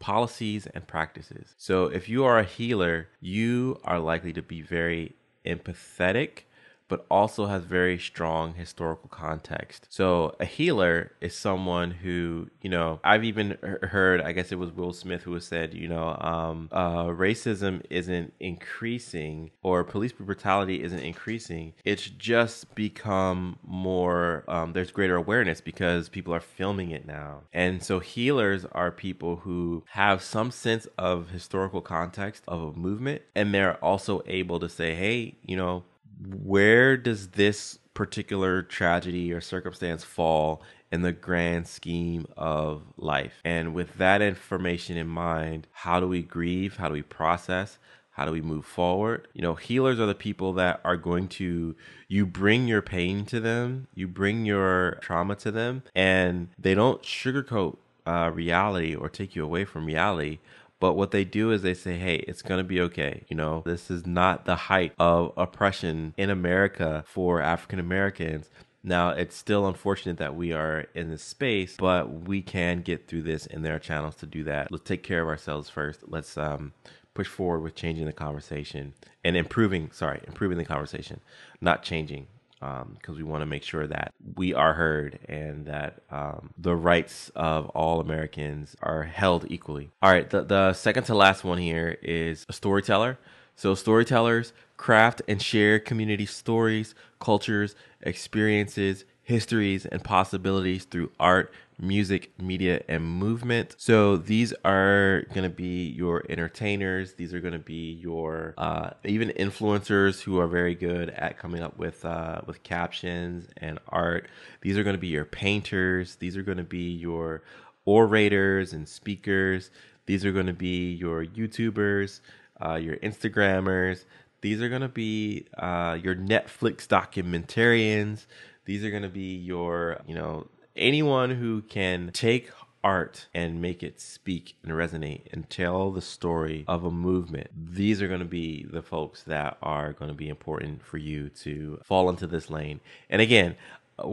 policies 0.00 0.66
and 0.74 0.86
practices. 0.86 1.54
So 1.56 1.84
if 1.84 2.08
you 2.08 2.24
are 2.24 2.38
a 2.38 2.44
healer, 2.44 3.08
you 3.20 3.78
are 3.84 4.00
likely 4.00 4.32
to 4.32 4.42
be 4.42 4.62
very 4.62 5.14
empathetic, 5.46 6.42
but 6.90 7.06
also 7.10 7.46
has 7.46 7.62
very 7.62 7.98
strong 7.98 8.54
historical 8.54 9.08
context. 9.08 9.86
So 9.88 10.34
a 10.40 10.44
healer 10.44 11.12
is 11.20 11.34
someone 11.34 11.92
who, 11.92 12.50
you 12.60 12.68
know, 12.68 13.00
I've 13.04 13.24
even 13.24 13.56
heard, 13.62 14.20
I 14.20 14.32
guess 14.32 14.52
it 14.52 14.58
was 14.58 14.72
Will 14.72 14.92
Smith 14.92 15.22
who 15.22 15.38
said, 15.40 15.72
you 15.72 15.88
know, 15.88 16.18
um, 16.20 16.68
uh, 16.72 17.04
racism 17.04 17.82
isn't 17.88 18.34
increasing 18.40 19.52
or 19.62 19.84
police 19.84 20.12
brutality 20.12 20.82
isn't 20.82 20.98
increasing. 20.98 21.74
It's 21.84 22.10
just 22.10 22.74
become 22.74 23.58
more, 23.62 24.44
um, 24.48 24.72
there's 24.72 24.90
greater 24.90 25.14
awareness 25.16 25.60
because 25.60 26.08
people 26.08 26.34
are 26.34 26.40
filming 26.40 26.90
it 26.90 27.06
now. 27.06 27.42
And 27.52 27.82
so 27.82 28.00
healers 28.00 28.66
are 28.72 28.90
people 28.90 29.36
who 29.36 29.84
have 29.90 30.22
some 30.22 30.50
sense 30.50 30.88
of 30.98 31.30
historical 31.30 31.80
context 31.80 32.42
of 32.48 32.60
a 32.60 32.72
movement 32.72 33.22
and 33.36 33.54
they're 33.54 33.76
also 33.76 34.22
able 34.26 34.58
to 34.58 34.68
say, 34.68 34.96
hey, 34.96 35.36
you 35.44 35.56
know, 35.56 35.84
where 36.20 36.96
does 36.96 37.28
this 37.28 37.78
particular 37.94 38.62
tragedy 38.62 39.32
or 39.32 39.40
circumstance 39.40 40.04
fall 40.04 40.62
in 40.92 41.02
the 41.02 41.12
grand 41.12 41.66
scheme 41.66 42.26
of 42.36 42.82
life? 42.96 43.40
And 43.44 43.74
with 43.74 43.98
that 43.98 44.22
information 44.22 44.96
in 44.96 45.08
mind, 45.08 45.66
how 45.72 46.00
do 46.00 46.08
we 46.08 46.22
grieve? 46.22 46.76
How 46.76 46.88
do 46.88 46.94
we 46.94 47.02
process? 47.02 47.78
How 48.10 48.26
do 48.26 48.32
we 48.32 48.42
move 48.42 48.66
forward? 48.66 49.28
You 49.32 49.42
know, 49.42 49.54
healers 49.54 49.98
are 49.98 50.06
the 50.06 50.14
people 50.14 50.52
that 50.54 50.80
are 50.84 50.96
going 50.96 51.28
to, 51.28 51.74
you 52.08 52.26
bring 52.26 52.66
your 52.68 52.82
pain 52.82 53.24
to 53.26 53.40
them, 53.40 53.86
you 53.94 54.08
bring 54.08 54.44
your 54.44 54.98
trauma 55.00 55.36
to 55.36 55.50
them, 55.50 55.84
and 55.94 56.48
they 56.58 56.74
don't 56.74 57.02
sugarcoat 57.02 57.78
uh, 58.06 58.30
reality 58.34 58.94
or 58.94 59.08
take 59.08 59.36
you 59.36 59.44
away 59.44 59.64
from 59.64 59.86
reality. 59.86 60.38
But 60.80 60.94
what 60.94 61.10
they 61.10 61.24
do 61.24 61.52
is 61.52 61.62
they 61.62 61.74
say, 61.74 61.98
hey, 61.98 62.16
it's 62.16 62.42
going 62.42 62.58
to 62.58 62.64
be 62.64 62.80
okay. 62.80 63.24
You 63.28 63.36
know, 63.36 63.62
this 63.66 63.90
is 63.90 64.06
not 64.06 64.46
the 64.46 64.56
height 64.56 64.94
of 64.98 65.32
oppression 65.36 66.14
in 66.16 66.30
America 66.30 67.04
for 67.06 67.40
African 67.40 67.78
Americans. 67.78 68.48
Now, 68.82 69.10
it's 69.10 69.36
still 69.36 69.68
unfortunate 69.68 70.16
that 70.16 70.34
we 70.34 70.52
are 70.54 70.86
in 70.94 71.10
this 71.10 71.22
space, 71.22 71.76
but 71.78 72.26
we 72.26 72.40
can 72.40 72.80
get 72.80 73.06
through 73.06 73.22
this 73.22 73.44
in 73.44 73.60
their 73.60 73.78
channels 73.78 74.16
to 74.16 74.26
do 74.26 74.42
that. 74.44 74.72
Let's 74.72 74.84
take 74.84 75.02
care 75.02 75.20
of 75.20 75.28
ourselves 75.28 75.68
first. 75.68 76.00
Let's 76.08 76.38
um, 76.38 76.72
push 77.12 77.28
forward 77.28 77.60
with 77.60 77.74
changing 77.74 78.06
the 78.06 78.14
conversation 78.14 78.94
and 79.22 79.36
improving, 79.36 79.90
sorry, 79.92 80.22
improving 80.26 80.56
the 80.56 80.64
conversation, 80.64 81.20
not 81.60 81.82
changing 81.82 82.26
because 82.60 83.16
we 83.16 83.22
want 83.22 83.42
to 83.42 83.46
make 83.46 83.62
sure 83.62 83.86
that 83.86 84.12
we 84.36 84.52
are 84.54 84.74
heard 84.74 85.18
and 85.28 85.66
that 85.66 86.02
um, 86.10 86.50
the 86.58 86.76
rights 86.76 87.30
of 87.34 87.68
all 87.70 88.00
Americans 88.00 88.76
are 88.82 89.04
held 89.04 89.50
equally. 89.50 89.90
All 90.02 90.12
right, 90.12 90.28
the, 90.28 90.42
the 90.42 90.72
second 90.74 91.04
to 91.04 91.14
last 91.14 91.42
one 91.42 91.58
here 91.58 91.96
is 92.02 92.44
a 92.48 92.52
storyteller. 92.52 93.18
So, 93.56 93.74
storytellers 93.74 94.52
craft 94.76 95.20
and 95.28 95.42
share 95.42 95.78
community 95.78 96.24
stories, 96.24 96.94
cultures, 97.18 97.74
experiences, 98.00 99.04
histories, 99.22 99.84
and 99.84 100.02
possibilities 100.02 100.84
through 100.84 101.10
art, 101.20 101.52
music, 101.80 102.32
media, 102.40 102.82
and 102.88 103.04
movement. 103.04 103.74
So 103.78 104.16
these 104.16 104.52
are 104.64 105.24
going 105.34 105.44
to 105.44 105.54
be 105.54 105.88
your 105.88 106.24
entertainers. 106.28 107.14
These 107.14 107.32
are 107.34 107.40
going 107.40 107.52
to 107.52 107.58
be 107.58 107.92
your 107.92 108.54
uh, 108.58 108.90
even 109.04 109.30
influencers 109.30 110.20
who 110.20 110.38
are 110.38 110.46
very 110.46 110.74
good 110.74 111.10
at 111.10 111.38
coming 111.38 111.62
up 111.62 111.78
with 111.78 112.04
uh, 112.04 112.42
with 112.46 112.62
captions 112.62 113.48
and 113.56 113.78
art. 113.88 114.28
These 114.60 114.76
are 114.76 114.82
going 114.82 114.96
to 114.96 115.00
be 115.00 115.08
your 115.08 115.24
painters. 115.24 116.16
These 116.16 116.36
are 116.36 116.42
going 116.42 116.58
to 116.58 116.64
be 116.64 116.90
your 116.92 117.42
orators 117.84 118.72
and 118.72 118.88
speakers. 118.88 119.70
These 120.06 120.24
are 120.24 120.32
going 120.32 120.46
to 120.46 120.52
be 120.52 120.92
your 120.92 121.24
YouTubers, 121.24 122.20
uh, 122.64 122.74
your 122.74 122.96
Instagrammers. 122.96 124.04
These 124.40 124.60
are 124.62 124.68
going 124.68 124.82
to 124.82 124.88
be 124.88 125.46
uh, 125.58 125.98
your 126.02 126.14
Netflix 126.14 126.86
documentarians. 126.86 128.26
These 128.64 128.84
are 128.84 128.90
going 128.90 129.02
to 129.02 129.08
be 129.08 129.36
your, 129.36 130.00
you 130.06 130.14
know, 130.14 130.46
anyone 130.76 131.30
who 131.30 131.62
can 131.62 132.10
take 132.12 132.50
art 132.82 133.26
and 133.34 133.60
make 133.60 133.82
it 133.82 134.00
speak 134.00 134.56
and 134.62 134.72
resonate 134.72 135.22
and 135.32 135.50
tell 135.50 135.90
the 135.90 136.00
story 136.00 136.64
of 136.66 136.84
a 136.84 136.90
movement. 136.90 137.48
These 137.54 138.00
are 138.00 138.08
going 138.08 138.20
to 138.20 138.26
be 138.26 138.66
the 138.70 138.82
folks 138.82 139.22
that 139.24 139.58
are 139.62 139.92
going 139.92 140.10
to 140.10 140.16
be 140.16 140.28
important 140.28 140.82
for 140.82 140.96
you 140.96 141.28
to 141.40 141.80
fall 141.84 142.08
into 142.08 142.26
this 142.26 142.48
lane. 142.48 142.80
And 143.10 143.20
again, 143.20 143.56
uh, 143.98 144.08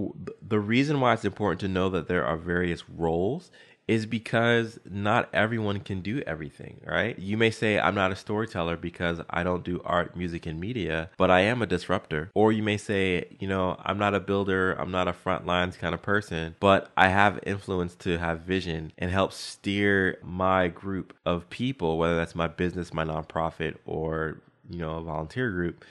the 0.45 0.59
reason 0.59 0.99
why 0.99 1.13
it's 1.13 1.25
important 1.25 1.61
to 1.61 1.67
know 1.67 1.89
that 1.89 2.07
there 2.07 2.25
are 2.25 2.37
various 2.37 2.89
roles 2.89 3.51
is 3.87 4.05
because 4.05 4.79
not 4.89 5.29
everyone 5.33 5.79
can 5.79 6.01
do 6.01 6.21
everything, 6.27 6.81
right? 6.85 7.17
You 7.17 7.37
may 7.37 7.51
say, 7.51 7.79
I'm 7.79 7.95
not 7.95 8.11
a 8.11 8.15
storyteller 8.15 8.75
because 8.75 9.21
I 9.29 9.43
don't 9.43 9.63
do 9.63 9.81
art, 9.85 10.15
music, 10.15 10.45
and 10.45 10.59
media, 10.59 11.09
but 11.17 11.31
I 11.31 11.41
am 11.41 11.61
a 11.61 11.65
disruptor. 11.65 12.29
Or 12.33 12.51
you 12.51 12.63
may 12.63 12.77
say, 12.77 13.25
you 13.39 13.47
know, 13.47 13.77
I'm 13.83 13.97
not 13.97 14.13
a 14.13 14.19
builder, 14.19 14.73
I'm 14.73 14.91
not 14.91 15.07
a 15.07 15.13
front 15.13 15.45
lines 15.45 15.77
kind 15.77 15.93
of 15.93 16.01
person, 16.01 16.55
but 16.59 16.91
I 16.97 17.07
have 17.07 17.39
influence 17.43 17.95
to 17.95 18.17
have 18.17 18.41
vision 18.41 18.91
and 18.97 19.09
help 19.09 19.31
steer 19.31 20.19
my 20.21 20.67
group 20.67 21.13
of 21.25 21.49
people, 21.49 21.97
whether 21.97 22.17
that's 22.17 22.35
my 22.35 22.47
business, 22.47 22.93
my 22.93 23.05
nonprofit, 23.05 23.75
or, 23.85 24.41
you 24.69 24.79
know, 24.79 24.97
a 24.97 25.01
volunteer 25.01 25.49
group. 25.49 25.85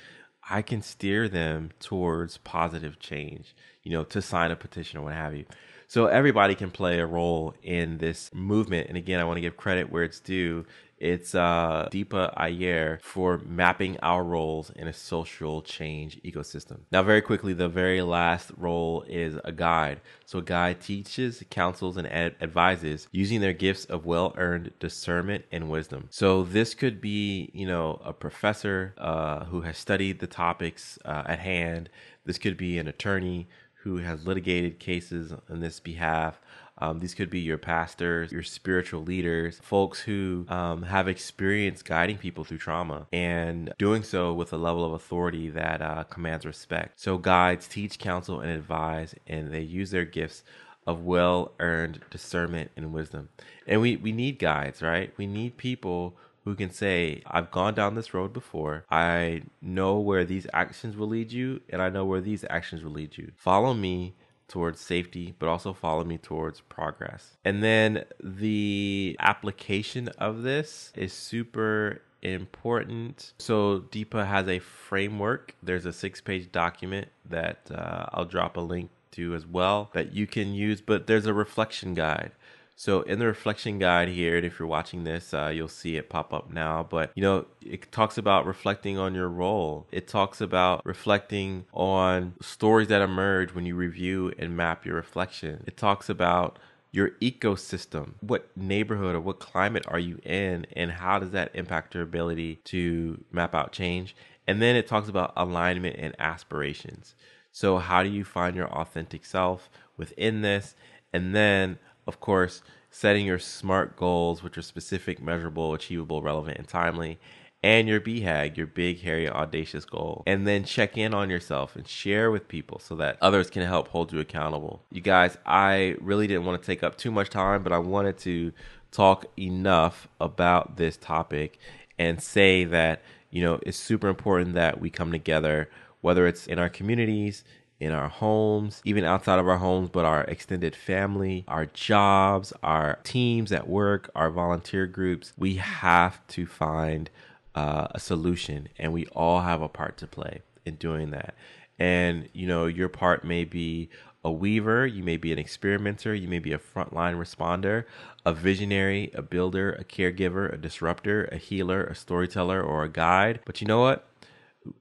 I 0.49 0.63
can 0.63 0.83
steer 0.83 1.29
them 1.29 1.71
towards 1.81 2.37
positive 2.39 3.01
change, 3.01 3.55
you 3.83 3.91
know, 3.91 4.05
to 4.05 4.23
sign 4.23 4.51
a 4.51 4.57
petition 4.57 4.99
or 4.99 5.03
what 5.03 5.15
have 5.15 5.35
you. 5.35 5.45
So 5.89 6.07
everybody 6.07 6.55
can 6.55 6.71
play 6.71 6.99
a 6.99 7.07
role 7.07 7.55
in 7.63 7.99
this 7.99 8.31
movement. 8.35 8.89
And 8.89 8.97
again, 8.97 9.21
I 9.21 9.25
want 9.25 9.37
to 9.37 9.41
give 9.41 9.57
credit 9.57 9.91
where 9.91 10.03
it's 10.03 10.21
due. 10.21 10.67
It's 10.99 11.35
uh, 11.35 11.89
Deepa 11.93 12.33
Iyer 12.39 12.99
for 13.03 13.39
mapping 13.45 13.99
our 14.01 14.25
roles 14.25 14.71
in 14.71 14.89
a 14.89 14.95
social 14.95 15.61
change 15.61 16.21
ecosystem. 16.23 16.81
Now, 16.91 17.03
very 17.03 17.21
quickly, 17.21 17.53
the 17.53 17.69
very 17.69 18.01
last 18.01 18.51
role 18.57 19.05
is 19.07 19.39
a 19.45 19.53
guide. 19.53 20.01
So, 20.25 20.39
a 20.39 20.43
guide 20.43 20.81
teaches, 20.81 21.45
counsels, 21.51 21.99
and 21.99 22.11
ad- 22.11 22.37
advises 22.41 23.09
using 23.13 23.43
their 23.43 23.53
gifts 23.53 23.85
of 23.85 24.07
well 24.07 24.33
earned 24.39 24.73
discernment 24.81 25.45
and 25.53 25.69
wisdom. 25.69 26.09
So, 26.11 26.45
this 26.45 26.73
could 26.73 27.03
be, 27.03 27.51
you 27.53 27.67
know, 27.67 28.01
a 28.03 28.15
professor 28.15 28.95
uh, 28.97 29.45
who 29.45 29.61
has 29.61 29.77
studied 29.77 30.21
the 30.21 30.27
topics 30.27 30.99
uh, 31.05 31.25
at 31.27 31.41
hand. 31.41 31.91
This 32.25 32.39
could 32.39 32.57
be 32.57 32.79
an 32.79 32.89
attorney 32.89 33.49
who 33.87 33.99
has 33.99 34.27
litigated 34.27 34.81
cases 34.81 35.33
on 35.49 35.61
this 35.61 35.79
behalf. 35.79 36.41
Um, 36.79 36.99
these 36.99 37.15
could 37.15 37.31
be 37.31 37.39
your 37.39 37.57
pastors, 37.57 38.33
your 38.33 38.43
spiritual 38.43 39.01
leaders, 39.05 39.61
folks 39.63 40.01
who 40.01 40.45
um, 40.49 40.83
have 40.83 41.07
experience 41.07 41.83
guiding 41.83 42.19
people 42.19 42.43
through 42.43 42.59
trauma 42.59 43.07
and 43.13 43.73
doing 43.79 44.03
so 44.03 44.35
with 44.35 44.53
a 44.53 44.57
level 44.57 44.85
of 44.85 44.93
authority 44.93 45.49
that 45.51 45.81
uh, 45.81 46.03
commands 46.03 46.45
respect. 46.45 46.99
So, 46.99 47.17
guides 47.17 47.69
teach, 47.69 48.01
counsel, 48.01 48.41
and 48.41 48.51
advise, 48.51 49.15
and 49.29 49.55
they 49.55 49.61
use 49.61 49.93
their 49.93 50.05
gifts 50.05 50.43
of 50.85 51.05
well 51.05 51.53
earned 51.61 52.01
discernment 52.11 52.73
and 52.77 52.93
wisdom. 52.93 53.29
And 53.69 53.81
we, 53.81 53.95
we 53.95 54.11
need 54.11 54.41
guides, 54.41 54.83
right? 54.83 55.13
We 55.17 55.29
need 55.29 55.59
people 55.59 56.17
who 56.47 56.55
can 56.55 56.71
say, 56.71 57.23
I've 57.27 57.51
gone 57.51 57.75
down 57.75 57.97
this 57.97 58.15
road 58.15 58.33
before. 58.33 58.85
I 58.89 59.43
know 59.61 59.99
where 59.99 60.25
these 60.25 60.47
actions 60.53 60.97
will 60.97 61.09
lead 61.09 61.33
you, 61.33 61.61
and 61.69 61.83
I 61.83 61.91
know 61.91 62.05
where 62.05 62.21
these 62.21 62.45
actions 62.49 62.85
will 62.85 62.93
lead 62.93 63.19
you. 63.19 63.33
Follow 63.37 63.75
me 63.75 64.15
towards 64.47 64.81
safety, 64.81 65.35
but 65.41 65.49
also 65.49 65.73
follow 65.73 66.05
me 66.05 66.19
towards 66.19 66.61
progress. 66.61 67.37
And 67.45 67.65
then 67.65 68.05
the 68.23 69.17
application 69.19 70.09
of 70.19 70.43
this 70.45 70.93
is 70.95 71.13
super 71.13 72.01
important. 72.23 73.33
So 73.39 73.81
Deepa 73.81 74.25
has 74.25 74.49
a 74.49 74.61
framework. 74.61 75.57
There's 75.61 75.85
a 75.85 75.93
six 75.93 76.21
page 76.21 76.53
document 76.53 77.09
that 77.29 77.69
uh, 77.75 78.07
I'll 78.13 78.25
drop 78.25 78.57
a 78.57 78.61
link 78.61 78.91
to 79.13 79.35
as 79.35 79.47
well 79.47 79.91
that 79.95 80.13
you 80.13 80.27
can 80.27 80.55
use, 80.55 80.81
but 80.81 81.09
there's 81.09 81.27
a 81.27 81.35
reflection 81.35 81.95
guide. 81.95 82.31
So 82.79 83.01
in 83.01 83.19
the 83.19 83.27
reflection 83.27 83.79
guide 83.79 84.09
here, 84.09 84.37
and 84.37 84.45
if 84.45 84.59
you're 84.59 84.69
watching 84.69 85.05
this, 85.05 85.33
uh, 85.33 85.51
you'll 85.53 85.67
see 85.67 85.97
it 85.97 86.11
pop 86.11 86.35
up 86.35 86.53
now. 86.53 86.87
But 86.89 87.11
you 87.15 87.23
know, 87.23 87.47
it 87.63 87.91
talks 87.91 88.19
about 88.19 88.45
reflecting 88.45 88.99
on 88.99 89.15
your 89.15 89.31
role. 89.31 89.87
It 89.91 90.07
talks 90.07 90.43
about 90.43 90.85
reflecting 90.85 91.65
on 91.73 92.35
stories 92.43 92.89
that 92.89 93.01
emerge 93.01 93.55
when 93.55 93.65
you 93.65 93.75
review 93.75 94.31
and 94.39 94.55
map 94.55 94.85
your 94.85 94.95
reflection. 94.95 95.65
It 95.67 95.79
talks 95.79 96.11
about 96.11 96.59
your 96.93 97.13
ecosystem. 97.23 98.13
What 98.21 98.55
neighborhood 98.55 99.15
or 99.15 99.21
what 99.21 99.39
climate 99.39 99.87
are 99.89 99.99
you 99.99 100.19
in, 100.23 100.67
and 100.77 100.93
how 100.93 101.19
does 101.19 101.31
that 101.31 101.53
impact 101.55 101.95
your 101.95 102.05
ability 102.05 102.57
to 102.65 103.25
map 103.33 103.55
out 103.55 103.73
change? 103.73 104.15
And 104.47 104.61
then 104.61 104.77
it 104.77 104.87
talks 104.87 105.09
about 105.09 105.33
alignment 105.35 105.97
and 105.99 106.15
aspirations. 106.19 107.15
So, 107.53 107.79
how 107.79 108.03
do 108.03 108.11
you 108.11 108.23
find 108.23 108.55
your 108.55 108.69
authentic 108.69 109.25
self 109.25 109.71
within 109.97 110.43
this? 110.43 110.75
And 111.13 111.35
then 111.35 111.79
of 112.07 112.21
course, 112.21 112.63
setting 112.91 113.27
your 113.27 113.39
SMART 113.39 113.97
goals, 113.97 114.43
which 114.43 114.57
are 114.57 114.63
specific, 114.63 115.21
measurable, 115.21 115.75
achievable, 115.75 116.23
relevant, 116.23 116.59
and 116.59 116.69
timely, 116.69 117.19
and 117.63 117.89
your 117.89 118.01
BHAG, 118.01 118.57
your 118.57 118.67
big, 118.67 119.01
hairy, 119.03 119.29
audacious 119.29 119.85
goal. 119.85 120.23
And 120.27 120.47
then 120.47 120.65
check 120.65 120.97
in 120.97 121.15
on 121.15 121.31
yourself 121.31 121.75
and 121.75 121.87
share 121.87 122.31
with 122.31 122.49
people 122.49 122.79
so 122.79 122.95
that 122.97 123.19
others 123.21 123.51
can 123.51 123.63
help 123.63 123.89
hold 123.89 124.13
you 124.13 124.21
accountable. 124.21 124.83
You 124.91 125.01
guys, 125.01 125.37
I 125.45 125.97
really 126.01 126.27
didn't 126.27 126.45
want 126.45 126.63
to 126.63 126.67
take 126.67 126.83
up 126.83 126.97
too 126.97 127.11
much 127.11 127.31
time, 127.31 127.63
but 127.63 127.73
I 127.73 127.79
wanted 127.79 128.19
to 128.19 128.53
talk 128.93 129.27
enough 129.39 130.09
about 130.21 130.77
this 130.77 130.97
topic 130.97 131.59
and 131.99 132.23
say 132.23 132.65
that, 132.65 133.03
you 133.31 133.43
know, 133.43 133.59
it's 133.63 133.79
super 133.79 134.09
important 134.09 134.55
that 134.55 134.81
we 134.81 134.91
come 134.91 135.11
together 135.11 135.69
whether 136.07 136.29
it's 136.29 136.47
in 136.47 136.57
our 136.57 136.69
communities, 136.69 137.43
in 137.79 137.93
our 137.93 138.09
homes, 138.09 138.81
even 138.85 139.05
outside 139.05 139.39
of 139.39 139.49
our 139.49 139.59
homes, 139.59 139.91
but 139.91 140.05
our 140.05 140.25
extended 140.25 140.75
family, 140.75 141.45
our 141.47 141.67
jobs, 141.67 142.53
our 142.63 142.99
teams 143.05 143.53
at 143.53 143.69
work, 143.69 144.11
our 144.15 144.31
volunteer 144.31 144.87
groups. 144.87 145.33
We 145.37 145.57
have 145.57 146.27
to 146.29 146.47
find 146.47 147.11
uh, 147.55 147.89
a 147.91 148.01
solution, 148.01 148.69
and 148.79 148.93
we 148.93 149.07
all 149.07 149.41
have 149.41 149.63
a 149.63 149.69
part 149.69 149.97
to 149.99 150.07
play 150.07 150.41
in 150.65 150.77
doing 150.77 151.11
that. 151.11 151.35
And 151.79 152.29
you 152.33 152.47
know, 152.47 152.67
your 152.67 152.89
part 152.89 153.25
may 153.25 153.45
be 153.45 153.91
a 154.25 154.31
weaver, 154.31 154.87
you 154.87 155.05
may 155.05 155.17
be 155.17 155.33
an 155.33 155.39
experimenter, 155.39 156.13
you 156.15 156.27
may 156.27 156.41
be 156.41 156.53
a 156.53 156.59
frontline 156.59 157.17
responder, 157.17 157.85
a 158.25 158.33
visionary, 158.33 159.11
a 159.15 159.23
builder, 159.23 159.73
a 159.73 159.85
caregiver, 159.85 160.53
a 160.53 160.57
disruptor, 160.57 161.27
a 161.27 161.37
healer, 161.37 161.85
a 161.85 161.95
storyteller, 161.95 162.61
or 162.61 162.83
a 162.83 162.89
guide. 162.89 163.41
But 163.45 163.61
you 163.61 163.69
know 163.69 163.81
what? 163.81 164.09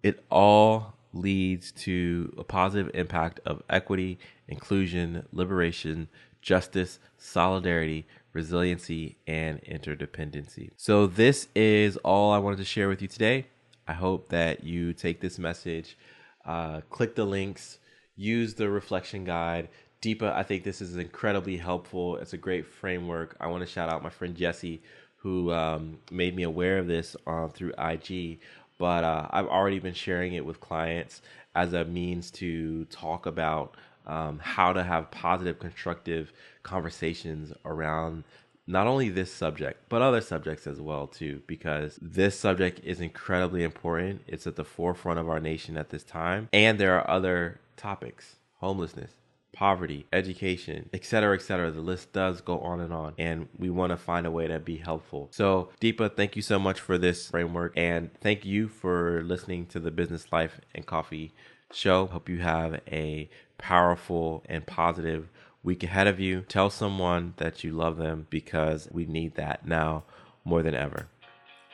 It 0.01 0.23
all 0.31 0.95
leads 1.15 1.71
to 1.71 2.34
a 2.38 2.43
positive 2.43 2.91
impact 2.93 3.39
of 3.45 3.63
equity, 3.69 4.19
inclusion, 4.47 5.25
liberation, 5.32 6.08
justice, 6.41 6.99
solidarity, 7.17 8.06
resiliency, 8.34 9.17
and 9.25 9.62
interdependency. 9.63 10.71
So, 10.78 11.08
this 11.08 11.47
is 11.56 11.97
all 11.97 12.32
I 12.32 12.38
wanted 12.38 12.58
to 12.58 12.65
share 12.65 12.89
with 12.89 13.01
you 13.01 13.08
today. 13.08 13.47
I 13.88 13.93
hope 13.93 14.30
that 14.30 14.63
you 14.63 14.93
take 14.93 15.21
this 15.21 15.39
message, 15.39 15.97
uh, 16.45 16.82
click 16.89 17.15
the 17.15 17.25
links, 17.25 17.80
use 18.15 18.54
the 18.54 18.69
reflection 18.69 19.23
guide. 19.23 19.69
Deepa, 20.01 20.34
I 20.34 20.43
think 20.43 20.63
this 20.63 20.82
is 20.82 20.97
incredibly 20.97 21.58
helpful. 21.58 22.17
It's 22.17 22.34
a 22.34 22.38
great 22.38 22.67
framework. 22.67 23.36
I 23.39 23.47
want 23.47 23.65
to 23.65 23.71
shout 23.71 23.89
out 23.89 24.04
my 24.04 24.10
friend 24.10 24.36
Jesse, 24.36 24.84
who 25.17 25.51
um, 25.51 25.99
made 26.12 26.36
me 26.36 26.43
aware 26.43 26.78
of 26.78 26.88
this 26.88 27.15
uh, 27.25 27.47
through 27.47 27.73
IG 27.80 28.39
but 28.77 29.03
uh, 29.03 29.27
I've 29.31 29.47
already 29.47 29.79
been 29.79 29.93
sharing 29.93 30.33
it 30.33 30.45
with 30.45 30.59
clients 30.59 31.21
as 31.55 31.73
a 31.73 31.85
means 31.85 32.31
to 32.31 32.85
talk 32.85 33.25
about 33.25 33.75
um, 34.05 34.39
how 34.39 34.73
to 34.73 34.83
have 34.83 35.11
positive, 35.11 35.59
constructive 35.59 36.31
conversations 36.63 37.53
around 37.63 38.23
not 38.67 38.88
only 38.88 39.09
this 39.09 39.31
subject 39.31 39.88
but 39.89 40.01
other 40.01 40.21
subjects 40.21 40.65
as 40.65 40.81
well 40.81 41.05
too 41.07 41.41
because 41.45 41.99
this 42.01 42.38
subject 42.38 42.81
is 42.83 42.99
incredibly 42.99 43.63
important. 43.63 44.21
It's 44.27 44.47
at 44.47 44.55
the 44.55 44.65
forefront 44.65 45.19
of 45.19 45.29
our 45.29 45.39
nation 45.39 45.77
at 45.77 45.89
this 45.89 46.03
time 46.03 46.49
and 46.51 46.79
there 46.79 46.97
are 46.99 47.09
other 47.09 47.59
topics 47.77 48.35
homelessness 48.59 49.11
poverty, 49.55 50.05
education, 50.13 50.89
etc., 50.93 51.35
etc. 51.35 51.71
The 51.71 51.81
list 51.81 52.13
does 52.13 52.41
go 52.41 52.59
on 52.59 52.81
and 52.81 52.93
on, 52.93 53.13
and 53.17 53.47
we 53.57 53.69
want 53.69 53.91
to 53.91 53.97
find 53.97 54.27
a 54.27 54.31
way 54.31 54.47
to 54.47 54.59
be 54.59 54.77
helpful. 54.77 55.29
So, 55.31 55.69
Deepa, 55.81 56.15
thank 56.15 56.35
you 56.35 56.41
so 56.41 56.59
much 56.59 56.79
for 56.79 56.97
this 56.97 57.29
framework, 57.29 57.73
and 57.75 58.13
thank 58.21 58.45
you 58.45 58.67
for 58.67 59.23
listening 59.23 59.65
to 59.67 59.79
the 59.79 59.89
Business 59.91 60.31
Life 60.31 60.59
and 60.75 60.85
Coffee 60.85 61.33
show. 61.71 62.05
Hope 62.05 62.29
you 62.29 62.39
have 62.39 62.81
a 62.91 63.29
powerful 63.57 64.43
and 64.47 64.67
positive 64.67 65.29
week 65.63 65.83
ahead 65.83 66.07
of 66.07 66.19
you. 66.19 66.41
Tell 66.41 66.69
someone 66.69 67.33
that 67.37 67.63
you 67.63 67.71
love 67.71 67.97
them 67.97 68.27
because 68.29 68.87
we 68.91 69.05
need 69.05 69.35
that 69.35 69.65
now 69.65 70.03
more 70.43 70.61
than 70.61 70.75
ever. 70.75 71.07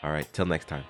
All 0.04 0.12
right, 0.12 0.32
till 0.32 0.46
next 0.46 0.67
time. 0.67 0.86